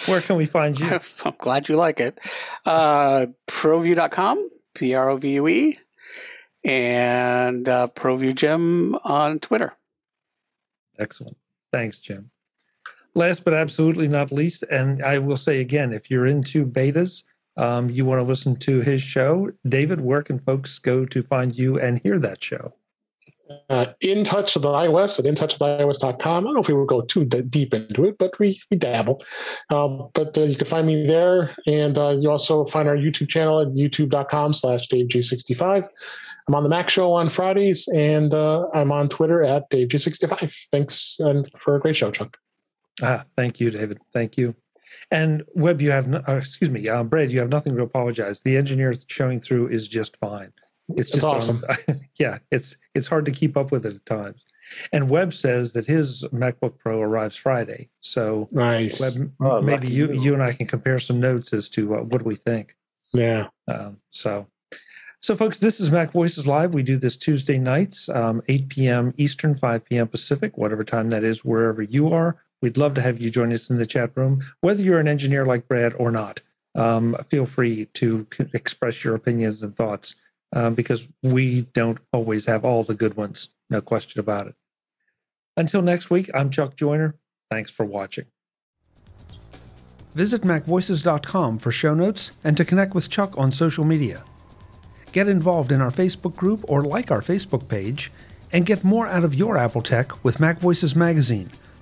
Where 0.06 0.20
can 0.20 0.36
we 0.36 0.46
find 0.46 0.78
you? 0.78 0.86
I'm 1.24 1.34
glad 1.38 1.68
you 1.68 1.76
like 1.76 2.00
it. 2.00 2.20
Uh, 2.64 3.26
provue.com, 3.46 4.48
P 4.74 4.94
R 4.94 5.10
O 5.10 5.16
V 5.16 5.34
U 5.34 5.48
E 5.48 5.76
and 6.64 7.68
uh, 7.68 7.88
ProVUE 7.88 8.34
Jim 8.34 8.94
on 9.04 9.40
Twitter. 9.40 9.74
Excellent. 10.98 11.36
Thanks, 11.72 11.98
Jim. 11.98 12.30
Last 13.14 13.44
but 13.44 13.52
absolutely 13.52 14.08
not 14.08 14.32
least, 14.32 14.64
and 14.70 15.02
I 15.02 15.18
will 15.18 15.36
say 15.36 15.60
again, 15.60 15.92
if 15.92 16.10
you're 16.10 16.26
into 16.26 16.66
betas, 16.66 17.24
um, 17.58 17.90
you 17.90 18.04
want 18.04 18.18
to 18.20 18.24
listen 18.24 18.56
to 18.56 18.80
his 18.80 19.02
show, 19.02 19.50
David, 19.68 20.00
where 20.00 20.22
can 20.22 20.38
folks 20.38 20.78
go 20.78 21.04
to 21.04 21.22
find 21.22 21.54
you 21.54 21.78
and 21.78 22.00
hear 22.02 22.18
that 22.18 22.42
show? 22.42 22.72
Uh, 23.68 23.86
in 24.00 24.24
touch 24.24 24.54
with 24.54 24.64
iOS 24.64 25.18
at 25.18 25.24
intouchwithios.com. 25.24 26.44
I 26.44 26.46
don't 26.46 26.54
know 26.54 26.60
if 26.60 26.68
we 26.68 26.74
will 26.74 26.86
go 26.86 27.00
too 27.02 27.24
d- 27.24 27.42
deep 27.42 27.74
into 27.74 28.04
it, 28.04 28.16
but 28.18 28.38
we, 28.38 28.60
we 28.70 28.76
dabble. 28.76 29.22
Um, 29.68 30.08
but 30.14 30.38
uh, 30.38 30.44
you 30.44 30.54
can 30.56 30.66
find 30.66 30.86
me 30.86 31.06
there. 31.06 31.50
And 31.66 31.98
uh, 31.98 32.10
you 32.10 32.30
also 32.30 32.64
find 32.66 32.88
our 32.88 32.96
YouTube 32.96 33.28
channel 33.28 33.60
at 33.60 33.68
youtube.com 33.68 34.52
slash 34.52 34.88
DaveG65. 34.88 35.84
I'm 36.48 36.54
on 36.54 36.62
the 36.62 36.68
Mac 36.68 36.88
Show 36.88 37.12
on 37.12 37.28
Fridays, 37.28 37.88
and 37.88 38.34
uh, 38.34 38.66
I'm 38.74 38.90
on 38.90 39.08
Twitter 39.08 39.42
at 39.42 39.70
DaveG65. 39.70 40.68
Thanks 40.70 41.18
and 41.20 41.48
for 41.56 41.76
a 41.76 41.80
great 41.80 41.96
show, 41.96 42.10
Chuck. 42.10 42.36
Ah, 43.00 43.24
thank 43.36 43.60
you, 43.60 43.70
David. 43.70 44.00
Thank 44.12 44.36
you. 44.36 44.54
And 45.10 45.42
Webb, 45.54 45.80
you 45.80 45.90
have, 45.90 46.08
no, 46.08 46.22
excuse 46.26 46.70
me, 46.70 46.88
uh, 46.88 47.02
Brad, 47.02 47.32
you 47.32 47.38
have 47.38 47.48
nothing 47.48 47.74
to 47.76 47.82
apologize. 47.82 48.42
The 48.42 48.56
engineer 48.56 48.94
showing 49.06 49.40
through 49.40 49.68
is 49.68 49.88
just 49.88 50.18
fine. 50.18 50.52
It's 50.88 51.10
just 51.10 51.24
awesome. 51.24 51.64
Um, 51.88 52.00
yeah, 52.18 52.38
it's 52.50 52.76
it's 52.94 53.06
hard 53.06 53.24
to 53.26 53.30
keep 53.30 53.56
up 53.56 53.70
with 53.70 53.86
it 53.86 53.94
at 53.94 54.04
times. 54.04 54.44
And 54.92 55.08
Webb 55.08 55.32
says 55.32 55.72
that 55.72 55.86
his 55.86 56.24
MacBook 56.32 56.78
Pro 56.78 57.00
arrives 57.00 57.36
Friday. 57.36 57.88
So 58.00 58.48
nice. 58.52 59.00
Webb, 59.00 59.32
oh, 59.40 59.62
maybe 59.62 59.88
you, 59.88 60.12
you 60.12 60.34
and 60.34 60.42
I 60.42 60.52
can 60.52 60.66
compare 60.66 60.98
some 60.98 61.20
notes 61.20 61.52
as 61.52 61.68
to 61.70 61.94
uh, 61.94 62.02
what 62.02 62.18
do 62.18 62.24
we 62.24 62.34
think. 62.34 62.76
Yeah. 63.14 63.48
Um, 63.68 63.98
so 64.10 64.48
so, 65.22 65.36
folks, 65.36 65.60
this 65.60 65.78
is 65.78 65.92
Mac 65.92 66.10
Voices 66.10 66.48
Live. 66.48 66.74
We 66.74 66.82
do 66.82 66.96
this 66.96 67.16
Tuesday 67.16 67.56
nights, 67.56 68.08
um, 68.08 68.42
8 68.48 68.68
p.m. 68.68 69.14
Eastern, 69.18 69.54
5 69.54 69.84
p.m. 69.84 70.08
Pacific, 70.08 70.58
whatever 70.58 70.82
time 70.82 71.10
that 71.10 71.22
is, 71.22 71.44
wherever 71.44 71.80
you 71.80 72.12
are. 72.12 72.42
We'd 72.62 72.76
love 72.76 72.94
to 72.94 73.02
have 73.02 73.20
you 73.20 73.30
join 73.30 73.52
us 73.52 73.68
in 73.68 73.78
the 73.78 73.86
chat 73.86 74.12
room, 74.14 74.40
whether 74.60 74.82
you're 74.82 75.00
an 75.00 75.08
engineer 75.08 75.44
like 75.44 75.68
Brad 75.68 75.94
or 75.98 76.10
not. 76.10 76.40
Um, 76.74 77.16
feel 77.28 77.44
free 77.44 77.86
to 77.94 78.26
express 78.54 79.04
your 79.04 79.14
opinions 79.14 79.62
and 79.62 79.76
thoughts 79.76 80.14
um, 80.54 80.74
because 80.74 81.08
we 81.22 81.62
don't 81.72 81.98
always 82.12 82.46
have 82.46 82.64
all 82.64 82.84
the 82.84 82.94
good 82.94 83.16
ones, 83.16 83.50
no 83.68 83.80
question 83.80 84.20
about 84.20 84.46
it. 84.46 84.54
Until 85.56 85.82
next 85.82 86.08
week, 86.08 86.30
I'm 86.32 86.50
Chuck 86.50 86.76
Joiner. 86.76 87.16
Thanks 87.50 87.70
for 87.70 87.84
watching. 87.84 88.26
Visit 90.14 90.42
MacVoices.com 90.42 91.58
for 91.58 91.72
show 91.72 91.94
notes 91.94 92.30
and 92.44 92.56
to 92.56 92.64
connect 92.64 92.94
with 92.94 93.10
Chuck 93.10 93.34
on 93.36 93.50
social 93.52 93.84
media. 93.84 94.24
get 95.12 95.28
involved 95.28 95.72
in 95.72 95.80
our 95.82 95.90
Facebook 95.90 96.34
group 96.36 96.64
or 96.68 96.82
like 96.82 97.10
our 97.10 97.20
Facebook 97.20 97.68
page, 97.68 98.10
and 98.50 98.66
get 98.66 98.84
more 98.84 99.06
out 99.06 99.24
of 99.24 99.34
your 99.34 99.56
Apple 99.56 99.82
tech 99.82 100.24
with 100.24 100.38
MacVoices 100.38 100.96
Magazine, 100.96 101.50